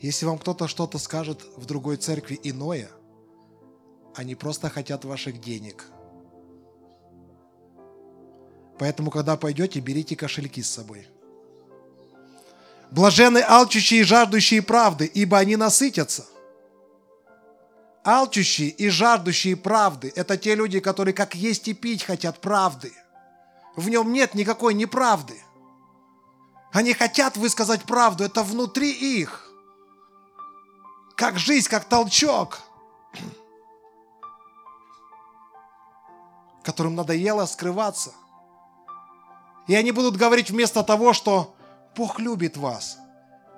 Если 0.01 0.25
вам 0.25 0.37
кто-то 0.37 0.67
что-то 0.67 0.97
скажет 0.97 1.45
в 1.55 1.65
другой 1.65 1.97
церкви 1.97 2.39
иное, 2.43 2.89
они 4.15 4.35
просто 4.35 4.69
хотят 4.69 5.05
ваших 5.05 5.39
денег. 5.39 5.85
Поэтому, 8.77 9.11
когда 9.11 9.35
пойдете, 9.35 9.79
берите 9.81 10.15
кошельки 10.15 10.63
с 10.63 10.69
собой. 10.69 11.07
Блажены 12.91 13.39
алчущие 13.45 14.01
и 14.01 14.03
жаждущие 14.03 14.61
правды, 14.61 15.05
ибо 15.05 15.37
они 15.37 15.55
насытятся– 15.55 16.25
Алчущие 18.03 18.69
и 18.69 18.89
жаждущие 18.89 19.57
правды– 19.57 20.13
это 20.15 20.37
те 20.37 20.55
люди, 20.55 20.79
которые 20.79 21.13
как 21.13 21.35
есть 21.35 21.67
и 21.67 21.73
пить 21.73 22.03
хотят 22.03 22.39
правды. 22.39 22.93
В 23.75 23.89
нем 23.89 24.13
нет 24.13 24.35
никакой 24.35 24.73
неправды. 24.73 25.41
Они 26.71 26.93
хотят 26.93 27.35
высказать 27.35 27.83
правду, 27.83 28.23
это 28.23 28.43
внутри 28.43 28.91
их. 28.91 29.51
Как 31.17 31.37
жизнь, 31.37 31.69
как 31.69 31.85
толчок, 31.85 32.59
которым 36.63 36.95
надоело 36.95 37.45
скрываться. 37.45 38.13
И 39.67 39.75
они 39.75 39.91
будут 39.91 40.15
говорить 40.15 40.51
вместо 40.51 40.83
того, 40.83 41.11
что 41.11 41.53
Бог 41.97 42.17
любит 42.17 42.55
вас, 42.55 42.97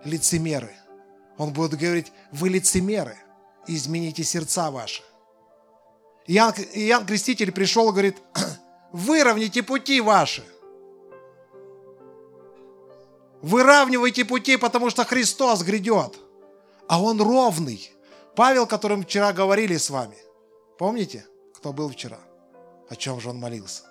лицемеры. 0.03 0.75
Он 1.37 1.53
будет 1.53 1.79
говорить, 1.79 2.11
вы 2.31 2.49
лицемеры– 2.49 3.19
измените 3.67 4.23
сердца 4.23 4.71
ваши. 4.71 5.03
Иоанн, 6.27 6.53
Иоанн 6.73 7.05
Креститель 7.05 7.51
пришел 7.51 7.89
и 7.89 7.91
говорит, 7.91 8.17
выровняйте 8.91 9.63
пути 9.63 10.01
ваши. 10.01 10.43
Выравнивайте 13.41 14.23
пути, 14.23 14.57
потому 14.57 14.89
что 14.89 15.03
Христос 15.03 15.63
грядет. 15.63 16.19
А 16.87 17.01
Он 17.01 17.19
ровный. 17.21 17.91
Павел, 18.35 18.67
которым 18.67 19.03
вчера 19.03 19.33
говорили 19.33 19.77
с 19.77 19.89
вами. 19.89 20.17
Помните, 20.77 21.25
кто 21.55 21.73
был 21.73 21.89
вчера? 21.89 22.19
О 22.89 22.95
чем 22.95 23.19
же 23.19 23.29
он 23.29 23.39
молился? 23.39 23.83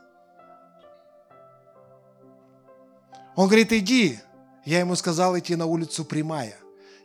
Он 3.37 3.47
говорит, 3.47 3.73
иди. 3.73 4.19
Я 4.65 4.81
ему 4.81 4.95
сказал 4.97 5.39
идти 5.39 5.57
на 5.57 5.67
улицу 5.67 6.05
прямая. 6.05 6.57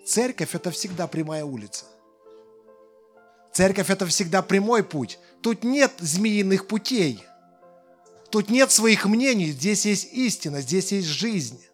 Церковь– 0.05 0.53
это 0.55 0.71
всегда 0.71 1.07
прямая 1.07 1.45
улица. 1.45 1.85
Церковь– 3.55 3.89
это 3.89 4.05
всегда 4.05 4.41
прямой 4.41 4.83
путь. 4.83 5.17
Тут 5.41 5.63
нет 5.63 5.93
змеиных 5.99 6.67
путей. 6.67 7.23
Тут 8.29 8.49
нет 8.49 8.69
своих 8.69 9.05
мнений. 9.05 9.51
Здесь 9.51 9.85
есть 9.85 10.11
истина, 10.11 10.59
здесь 10.59 10.91
есть 10.91 11.07
жизнь. 11.07 11.65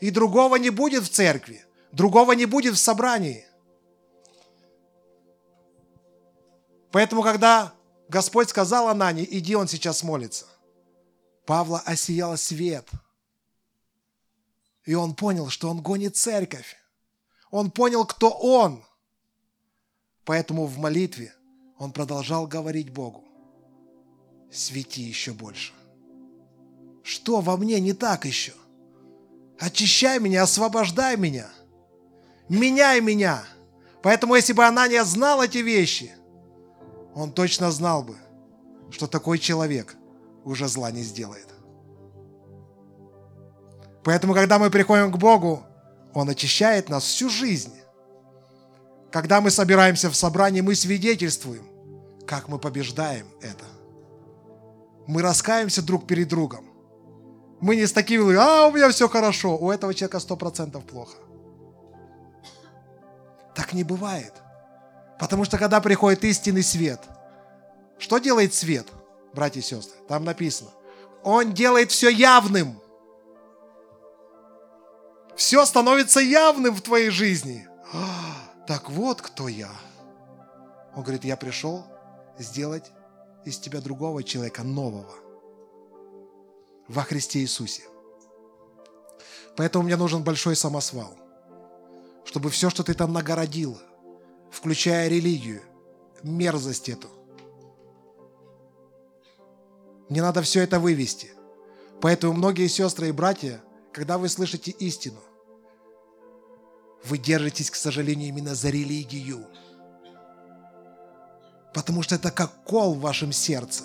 И 0.00 0.10
другого 0.10 0.56
не 0.56 0.70
будет 0.70 1.04
в 1.04 1.10
церкви. 1.10 1.64
Другого 1.92 2.32
не 2.32 2.44
будет 2.46 2.74
в 2.74 2.78
собрании. 2.78 3.46
Поэтому, 6.90 7.22
когда 7.22 7.72
Господь 8.08 8.48
сказал 8.48 8.88
Анане, 8.88 9.24
иди, 9.30 9.54
он 9.54 9.68
сейчас 9.68 10.02
молится, 10.02 10.44
Павла 11.46 11.84
осиял 11.86 12.36
свет. 12.36 12.88
И 14.86 14.94
он 14.94 15.14
понял, 15.14 15.50
что 15.50 15.70
он 15.70 15.80
гонит 15.80 16.16
церковь. 16.16 16.74
Он 17.52 17.70
понял, 17.70 18.04
кто 18.04 18.30
он– 18.30 18.84
Поэтому 20.24 20.66
в 20.66 20.78
молитве 20.78 21.34
он 21.78 21.92
продолжал 21.92 22.46
говорить 22.46 22.90
Богу, 22.90 23.24
свети 24.50 25.02
еще 25.02 25.32
больше. 25.32 25.72
Что 27.02 27.40
во 27.40 27.56
мне 27.56 27.80
не 27.80 27.92
так 27.92 28.24
еще? 28.24 28.52
Очищай 29.58 30.18
меня, 30.18 30.42
освобождай 30.42 31.16
меня. 31.16 31.48
Меняй 32.48 33.00
меня. 33.00 33.44
Поэтому, 34.02 34.34
если 34.34 34.52
бы 34.52 34.64
Анания 34.64 35.04
знал 35.04 35.42
эти 35.42 35.58
вещи, 35.58 36.12
он 37.14 37.32
точно 37.32 37.70
знал 37.70 38.02
бы, 38.02 38.16
что 38.90 39.06
такой 39.06 39.38
человек 39.38 39.96
уже 40.44 40.68
зла 40.68 40.90
не 40.90 41.02
сделает. 41.02 41.48
Поэтому, 44.02 44.34
когда 44.34 44.58
мы 44.58 44.70
приходим 44.70 45.10
к 45.10 45.16
Богу, 45.16 45.62
Он 46.12 46.28
очищает 46.28 46.88
нас 46.88 47.04
всю 47.04 47.28
жизнь. 47.28 47.72
Когда 49.14 49.40
мы 49.40 49.52
собираемся 49.52 50.10
в 50.10 50.16
собрании, 50.16 50.60
мы 50.60 50.74
свидетельствуем, 50.74 51.64
как 52.26 52.48
мы 52.48 52.58
побеждаем 52.58 53.28
это. 53.40 53.64
Мы 55.06 55.22
раскаемся 55.22 55.82
друг 55.82 56.08
перед 56.08 56.26
другом. 56.26 56.64
Мы 57.60 57.76
не 57.76 57.86
с 57.86 57.92
такими, 57.92 58.34
а, 58.34 58.66
у 58.66 58.72
меня 58.72 58.90
все 58.90 59.08
хорошо. 59.08 59.56
У 59.56 59.70
этого 59.70 59.94
человека 59.94 60.18
сто 60.18 60.36
процентов 60.36 60.84
плохо. 60.84 61.16
Так 63.54 63.72
не 63.72 63.84
бывает. 63.84 64.32
Потому 65.20 65.44
что 65.44 65.58
когда 65.58 65.80
приходит 65.80 66.24
истинный 66.24 66.64
свет, 66.64 67.00
что 68.00 68.18
делает 68.18 68.52
свет, 68.52 68.88
братья 69.32 69.60
и 69.60 69.62
сестры? 69.62 69.96
Там 70.08 70.24
написано. 70.24 70.70
Он 71.22 71.52
делает 71.52 71.92
все 71.92 72.08
явным. 72.08 72.80
Все 75.36 75.64
становится 75.64 76.18
явным 76.18 76.74
в 76.74 76.80
твоей 76.80 77.10
жизни. 77.10 77.68
Так 78.66 78.88
вот 78.90 79.20
кто 79.20 79.48
я. 79.48 79.70
Он 80.94 81.02
говорит, 81.02 81.24
я 81.24 81.36
пришел 81.36 81.84
сделать 82.38 82.90
из 83.44 83.58
тебя 83.58 83.80
другого 83.80 84.22
человека, 84.22 84.62
нового. 84.62 85.14
Во 86.88 87.02
Христе 87.02 87.40
Иисусе. 87.40 87.82
Поэтому 89.56 89.84
мне 89.84 89.96
нужен 89.96 90.22
большой 90.22 90.56
самосвал. 90.56 91.16
Чтобы 92.24 92.50
все, 92.50 92.70
что 92.70 92.82
ты 92.82 92.94
там 92.94 93.12
нагородил, 93.12 93.78
включая 94.50 95.08
религию, 95.08 95.62
мерзость 96.22 96.88
эту, 96.88 97.08
мне 100.08 100.22
надо 100.22 100.42
все 100.42 100.62
это 100.62 100.80
вывести. 100.80 101.32
Поэтому 102.00 102.32
многие 102.32 102.68
сестры 102.68 103.08
и 103.08 103.12
братья, 103.12 103.62
когда 103.92 104.18
вы 104.18 104.28
слышите 104.28 104.70
истину, 104.70 105.20
вы 107.04 107.18
держитесь, 107.18 107.70
к 107.70 107.74
сожалению, 107.74 108.28
именно 108.28 108.54
за 108.54 108.70
религию. 108.70 109.46
Потому 111.72 112.02
что 112.02 112.14
это 112.14 112.30
как 112.30 112.52
кол 112.64 112.94
в 112.94 113.00
вашем 113.00 113.32
сердце. 113.32 113.84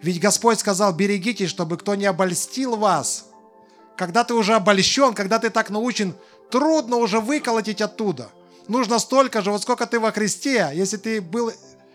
Ведь 0.00 0.20
Господь 0.20 0.58
сказал, 0.60 0.92
берегитесь, 0.92 1.50
чтобы 1.50 1.76
кто 1.76 1.94
не 1.94 2.06
обольстил 2.06 2.76
вас, 2.76 3.26
когда 3.96 4.22
ты 4.24 4.34
уже 4.34 4.54
обольщен, 4.54 5.12
когда 5.12 5.38
ты 5.38 5.50
так 5.50 5.70
научен, 5.70 6.14
трудно 6.50 6.96
уже 6.96 7.20
выколотить 7.20 7.80
оттуда. 7.80 8.30
Нужно 8.68 8.98
столько 8.98 9.42
же, 9.42 9.50
вот 9.50 9.62
сколько 9.62 9.86
ты 9.86 9.98
во 9.98 10.12
Христе, 10.12 10.70
если 10.72 10.98
ты 10.98 11.20
был 11.20 11.52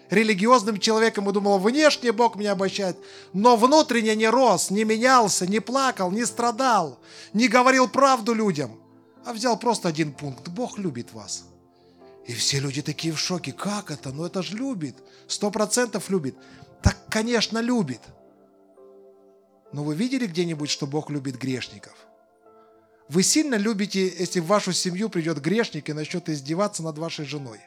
религиозным 0.10 0.80
человеком 0.80 1.30
и 1.30 1.34
думал, 1.34 1.60
внешне 1.60 2.12
Бог 2.12 2.36
меня 2.36 2.52
обольщает, 2.52 2.98
но 3.32 3.56
внутренне 3.56 4.16
не 4.16 4.28
рос, 4.28 4.70
не 4.70 4.84
менялся, 4.84 5.48
не 5.48 5.60
плакал, 5.60 6.12
не 6.12 6.26
страдал, 6.26 7.00
не 7.32 7.48
говорил 7.48 7.88
правду 7.88 8.34
людям, 8.34 8.83
а 9.26 9.34
взял 9.34 9.58
просто 9.58 9.88
один 9.88 10.12
пункт. 10.14 10.48
Бог 10.50 10.78
любит 10.78 11.14
вас. 11.14 11.46
И 12.26 12.34
все 12.34 12.60
люди 12.60 12.82
такие 12.82 13.14
в 13.14 13.20
шоке. 13.20 13.52
Как 13.52 13.92
это? 13.92 14.12
Ну 14.12 14.26
это 14.26 14.42
же 14.42 14.56
любит. 14.56 14.96
Сто 15.28 15.52
процентов 15.52 16.10
любит. 16.10 16.36
Так, 16.82 16.98
конечно, 17.10 17.60
любит. 17.60 18.02
Но 19.72 19.84
вы 19.84 19.96
видели 19.96 20.28
где-нибудь, 20.28 20.70
что 20.70 20.88
Бог 20.88 21.10
любит 21.10 21.38
грешников? 21.38 21.96
Вы 23.10 23.24
сильно 23.24 23.56
любите, 23.56 24.08
если 24.08 24.40
в 24.40 24.46
вашу 24.46 24.72
семью 24.72 25.10
придет 25.10 25.42
грешник 25.42 25.90
и 25.90 25.94
начнет 25.94 26.30
издеваться 26.30 26.84
над 26.84 26.98
вашей 26.98 27.26
женой? 27.26 27.60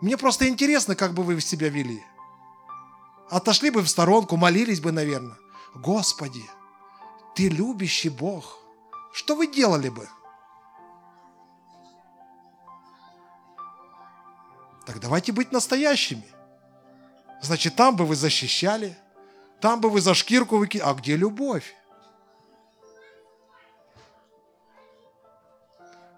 Мне 0.00 0.16
просто 0.16 0.48
интересно, 0.48 0.94
как 0.94 1.14
бы 1.14 1.22
вы 1.22 1.40
себя 1.40 1.68
вели. 1.68 2.02
Отошли 3.28 3.70
бы 3.70 3.82
в 3.82 3.88
сторонку, 3.88 4.36
молились 4.36 4.80
бы, 4.80 4.92
наверное. 4.92 5.36
Господи, 5.74 6.42
Ты 7.34 7.48
любящий 7.48 8.08
Бог. 8.08 8.59
Что 9.12 9.34
вы 9.34 9.46
делали 9.46 9.88
бы? 9.88 10.08
Так 14.86 15.00
давайте 15.00 15.32
быть 15.32 15.52
настоящими. 15.52 16.26
Значит, 17.42 17.76
там 17.76 17.96
бы 17.96 18.04
вы 18.04 18.16
защищали, 18.16 18.96
там 19.60 19.80
бы 19.80 19.90
вы 19.90 20.00
за 20.00 20.14
шкирку 20.14 20.56
выкинули. 20.58 20.88
А 20.88 20.94
где 20.94 21.16
любовь? 21.16 21.74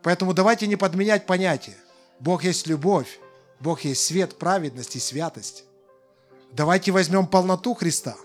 Поэтому 0.02 0.34
давайте 0.34 0.66
не 0.66 0.76
подменять 0.76 1.26
понятие. 1.26 1.76
Бог 2.18 2.44
есть 2.44 2.66
любовь, 2.66 3.20
Бог 3.60 3.82
есть 3.82 4.04
свет, 4.04 4.38
праведность 4.38 4.96
и 4.96 5.00
святость. 5.00 5.64
Давайте 6.50 6.92
возьмем 6.92 7.26
полноту 7.26 7.74
Христа. 7.74 8.16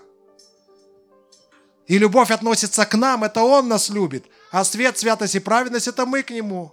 И 1.86 1.96
любовь 1.98 2.30
относится 2.30 2.84
к 2.84 2.94
нам, 2.96 3.24
это 3.24 3.42
Он 3.42 3.68
нас 3.68 3.88
любит. 3.88 4.26
А 4.50 4.64
свет, 4.64 4.98
святость 4.98 5.34
и 5.34 5.40
праведность– 5.40 5.88
это 5.88 6.06
мы 6.06 6.22
к 6.22 6.30
Нему. 6.30 6.72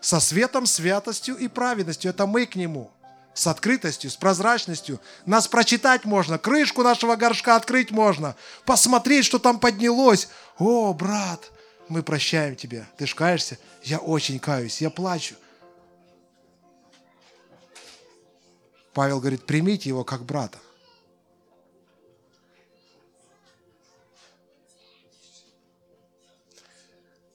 Со 0.00 0.20
светом, 0.20 0.66
святостью 0.66 1.36
и 1.36 1.48
праведностью– 1.48 2.10
это 2.12 2.26
мы 2.26 2.46
к 2.46 2.54
Нему. 2.54 2.90
С 3.34 3.46
открытостью, 3.46 4.10
с 4.10 4.16
прозрачностью. 4.16 5.00
Нас 5.24 5.48
прочитать 5.48 6.04
можно, 6.04 6.38
крышку 6.38 6.82
нашего 6.82 7.16
горшка 7.16 7.56
открыть 7.56 7.90
можно, 7.90 8.36
посмотреть, 8.64 9.24
что 9.24 9.38
там 9.38 9.58
поднялось. 9.58 10.28
О, 10.58 10.92
брат, 10.92 11.50
мы 11.88 12.02
прощаем 12.02 12.56
тебя. 12.56 12.86
Ты 12.98 13.06
ж 13.06 13.14
каешься? 13.14 13.58
Я 13.82 13.98
очень 13.98 14.38
каюсь, 14.38 14.80
я 14.80 14.90
плачу. 14.90 15.34
Павел 18.92 19.20
говорит, 19.20 19.46
примите 19.46 19.88
его 19.88 20.04
как 20.04 20.24
брата. 20.24 20.58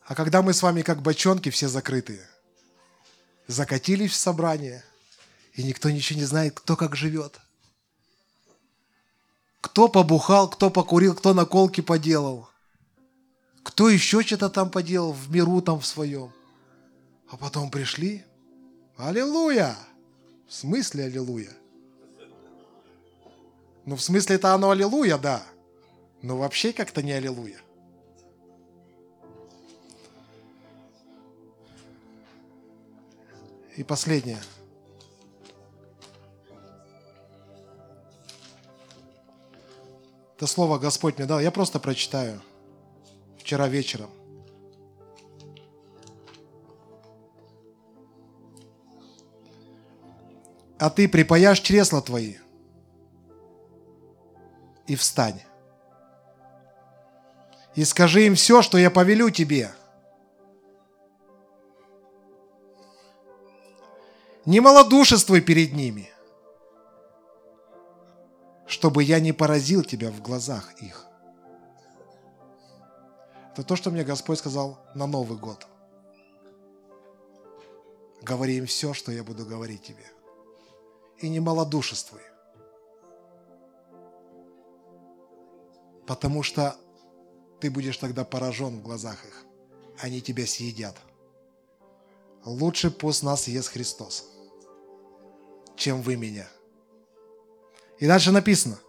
А 0.08 0.16
когда 0.16 0.42
мы 0.42 0.54
с 0.54 0.64
вами 0.64 0.84
как 0.84 1.02
бочонки 1.02 1.50
все 1.50 1.68
закрытые, 1.68 2.26
закатились 3.48 4.12
в 4.12 4.16
собрание, 4.16 4.84
и 5.54 5.64
никто 5.64 5.90
ничего 5.90 6.20
не 6.20 6.26
знает, 6.26 6.58
кто 6.58 6.78
как 6.78 6.96
живет. 6.96 7.42
Кто 9.60 9.90
побухал, 9.90 10.50
кто 10.50 10.70
покурил, 10.70 11.14
кто 11.14 11.34
наколки 11.34 11.82
поделал. 11.82 12.48
Кто 13.64 13.90
еще 13.90 14.22
что-то 14.22 14.50
там 14.50 14.72
поделал 14.72 15.12
в 15.12 15.30
миру 15.30 15.62
там 15.62 15.82
в 15.82 15.86
своем. 15.86 16.32
А 17.30 17.36
потом 17.36 17.70
пришли. 17.70 18.24
Аллилуйя! 18.96 19.76
В 20.48 20.54
смысле 20.54 21.06
аллилуйя? 21.06 21.52
Ну, 23.86 23.98
в 23.98 24.02
смысле 24.02 24.38
это 24.38 24.54
оно 24.54 24.70
аллилуйя, 24.70 25.18
да. 25.18 25.44
Но 26.22 26.38
вообще 26.38 26.72
как-то 26.72 27.04
не 27.04 27.12
аллилуйя. 27.12 27.60
И 33.78 33.84
последнее. 33.84 34.40
Это 40.36 40.48
слово 40.48 40.80
Господь 40.80 41.18
мне 41.20 41.28
дал. 41.28 41.40
Я 41.40 41.52
просто 41.52 41.80
прочитаю. 41.80 42.42
Вчера 43.38 43.68
вечером. 43.68 44.10
А 50.80 50.90
ты 50.90 51.08
припаяшь 51.08 51.60
чресла 51.60 52.02
твои 52.02 52.38
и 54.88 54.96
встань. 54.96 55.42
И 57.76 57.84
скажи 57.86 58.26
им 58.26 58.34
все, 58.34 58.64
что 58.64 58.80
я 58.80 58.90
повелю 58.90 59.30
тебе– 59.30 59.72
не 64.48 64.62
малодушествуй 64.62 65.42
перед 65.42 65.74
ними, 65.74 66.10
чтобы 68.66 69.04
я 69.04 69.20
не 69.20 69.34
поразил 69.34 69.84
тебя 69.84 70.10
в 70.10 70.22
глазах 70.22 70.74
их. 70.82 71.06
Это 73.52 73.64
то, 73.64 73.76
что 73.76 73.92
мне 73.92 74.06
Господь 74.06 74.40
сказал 74.40 74.80
на 74.96 75.06
Новый 75.06 75.38
год. 75.38 75.68
Говори 78.22 78.56
им 78.56 78.68
все, 78.68 78.94
что 78.94 79.12
я 79.12 79.22
буду 79.22 79.46
говорить 79.46 79.84
тебе. 79.84 80.06
И 81.18 81.28
не 81.28 81.42
малодушествуй. 81.42 82.22
Потому 86.06 86.42
что 86.42 86.78
ты 87.60 87.70
будешь 87.70 87.98
тогда 87.98 88.24
поражен 88.24 88.80
в 88.80 88.82
глазах 88.82 89.26
их. 89.26 89.44
Они 90.00 90.22
тебя 90.22 90.48
съедят. 90.48 90.96
Лучше 92.46 92.92
пусть 92.92 93.24
нас 93.24 93.50
ест 93.50 93.70
Христос 93.70 94.37
чем 95.78 96.02
вы 96.02 96.16
меня. 96.16 96.48
И 98.00 98.08
дальше 98.08 98.32
написано. 98.32 98.80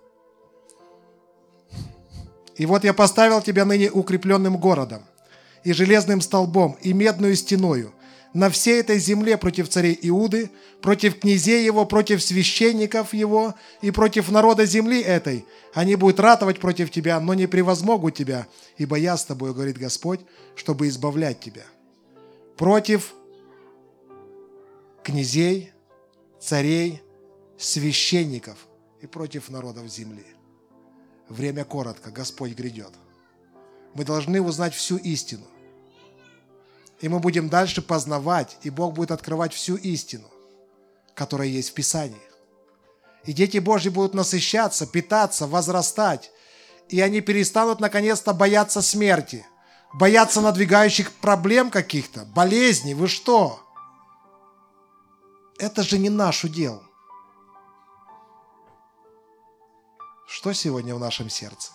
И 2.57 2.66
вот 2.66 2.84
я 2.84 2.93
поставил 2.93 3.41
тебя 3.41 3.64
ныне 3.64 3.91
укрепленным 3.91 4.57
городом, 4.57 5.05
и 5.62 5.72
железным 5.72 6.20
столбом, 6.20 6.76
и 6.82 6.93
медную 6.93 7.36
стеною, 7.36 7.93
на 8.34 8.51
всей 8.51 8.80
этой 8.80 8.99
земле 8.99 9.36
против 9.36 9.68
царей 9.68 9.99
Иуды, 10.03 10.51
против 10.82 11.18
князей 11.18 11.64
его, 11.64 11.86
против 11.86 12.22
священников 12.22 13.14
его 13.14 13.55
и 13.80 13.91
против 13.91 14.30
народа 14.30 14.66
земли 14.66 15.01
этой. 15.01 15.47
Они 15.72 15.97
будут 15.97 16.20
ратовать 16.20 16.61
против 16.61 16.91
тебя, 16.91 17.18
но 17.20 17.34
не 17.34 17.47
превозмогут 17.47 18.16
тебя, 18.16 18.47
ибо 18.76 18.97
я 18.97 19.16
с 19.16 19.24
тобой, 19.24 19.55
говорит 19.55 19.78
Господь, 19.78 20.20
чтобы 20.57 20.89
избавлять 20.89 21.41
тебя. 21.41 21.64
Против 22.57 23.14
князей, 25.03 25.72
царей, 26.41 27.03
священников 27.59 28.68
и 29.01 29.07
против 29.07 29.49
народов 29.51 29.89
земли. 29.89 30.26
Время 31.28 31.64
коротко, 31.64 32.11
Господь 32.11 32.53
грядет. 32.53 32.93
Мы 33.95 34.05
должны 34.05 34.41
узнать 34.41 34.74
всю 34.74 34.97
истину. 34.97 35.45
И 37.01 37.09
мы 37.09 37.20
будем 37.20 37.49
дальше 37.49 37.80
познавать, 37.82 38.57
и 38.62 38.70
Бог 38.70 38.95
будет 38.95 39.11
открывать 39.12 39.53
всю 39.53 39.76
истину, 39.76 40.28
которая 41.14 41.49
есть 41.49 41.70
в 41.70 41.74
Писании. 41.74 42.16
И 43.24 43.32
дети 43.32 43.59
Божьи 43.59 43.89
будут 43.89 44.14
насыщаться, 44.14 44.86
питаться, 44.86 45.47
возрастать. 45.47 46.30
И 46.89 47.01
они 47.01 47.20
перестанут 47.20 47.78
наконец-то 47.78 48.32
бояться 48.32 48.80
смерти, 48.80 49.45
бояться 49.93 50.41
надвигающих 50.41 51.12
проблем 51.12 51.70
каких-то, 51.70 52.24
болезней. 52.24 52.95
Вы 52.95 53.07
что? 53.07 53.61
Это 55.59 55.82
же 55.82 55.98
не 55.98 56.09
наш 56.09 56.44
удел. 56.44 56.82
Что 60.28 60.52
сегодня 60.52 60.94
в 60.94 61.00
нашем 61.00 61.28
сердце? 61.28 61.72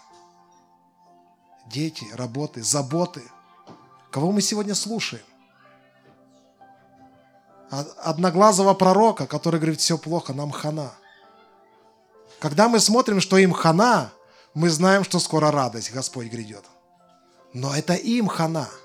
Дети, 1.67 2.07
работы, 2.13 2.63
заботы. 2.63 3.23
Кого 4.09 4.31
мы 4.31 4.41
сегодня 4.41 4.73
слушаем? 4.73 5.23
Одноглазого 7.69 8.73
пророка, 8.73 9.25
который 9.27 9.59
говорит, 9.59 9.79
все 9.79 9.97
плохо, 9.97 10.33
нам 10.33 10.51
хана. 10.51 10.93
Когда 12.39 12.69
мы 12.69 12.79
смотрим, 12.79 13.19
что 13.19 13.37
им 13.37 13.51
хана, 13.51 14.11
мы 14.53 14.69
знаем, 14.69 15.03
что 15.03 15.19
скоро 15.19 15.51
радость 15.51 15.91
Господь 15.91 16.27
грядет. 16.27 16.63
Но 17.53 17.75
это 17.75 17.95
им 17.95 18.27
хана– 18.27 18.69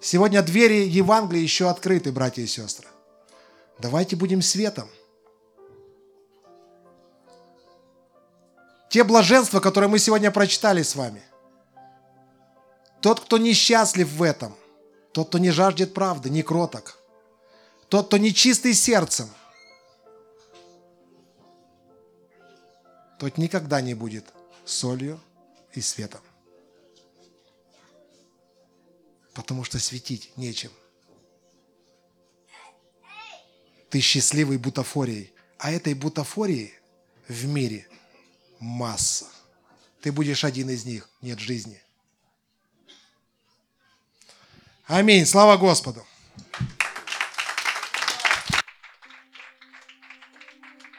Сегодня 0.00 0.42
двери 0.42 0.86
Евангелия 0.88 1.42
еще 1.42 1.68
открыты, 1.68 2.12
братья 2.12 2.42
и 2.42 2.46
сестры. 2.46 2.88
Давайте 3.78 4.16
будем 4.16 4.42
светом. 4.42 4.88
те 8.96 9.04
блаженства, 9.04 9.60
которые 9.60 9.90
мы 9.90 9.98
сегодня 9.98 10.30
прочитали 10.30 10.82
с 10.82 10.96
вами. 10.96 11.22
Тот, 13.02 13.20
кто 13.20 13.36
несчастлив 13.36 14.08
в 14.08 14.22
этом, 14.22 14.56
тот, 15.12 15.28
кто 15.28 15.36
не 15.36 15.50
жаждет 15.50 15.92
правды, 15.92 16.30
не 16.30 16.42
кроток, 16.42 16.96
тот, 17.90 18.06
кто 18.06 18.16
не 18.16 18.32
чистый 18.32 18.72
сердцем, 18.72 19.28
тот 23.18 23.36
никогда 23.36 23.82
не 23.82 23.92
будет 23.92 24.24
солью 24.64 25.20
и 25.74 25.82
светом. 25.82 26.22
Потому 29.36 29.64
что 29.64 29.78
светить 29.78 30.34
нечем. 30.38 30.72
Ты 33.90 34.00
счастливый 34.00 34.56
бутафорией, 34.56 35.30
а 35.58 35.70
этой 35.70 35.92
бутафории 35.92 36.72
в 37.28 37.44
мире 37.44 37.86
масса. 38.60 39.26
Ты 40.00 40.10
будешь 40.10 40.42
один 40.42 40.70
из 40.70 40.86
них, 40.86 41.10
нет 41.20 41.38
жизни. 41.38 41.82
Аминь. 44.86 45.26
Слава 45.26 45.58
Господу. 45.58 46.06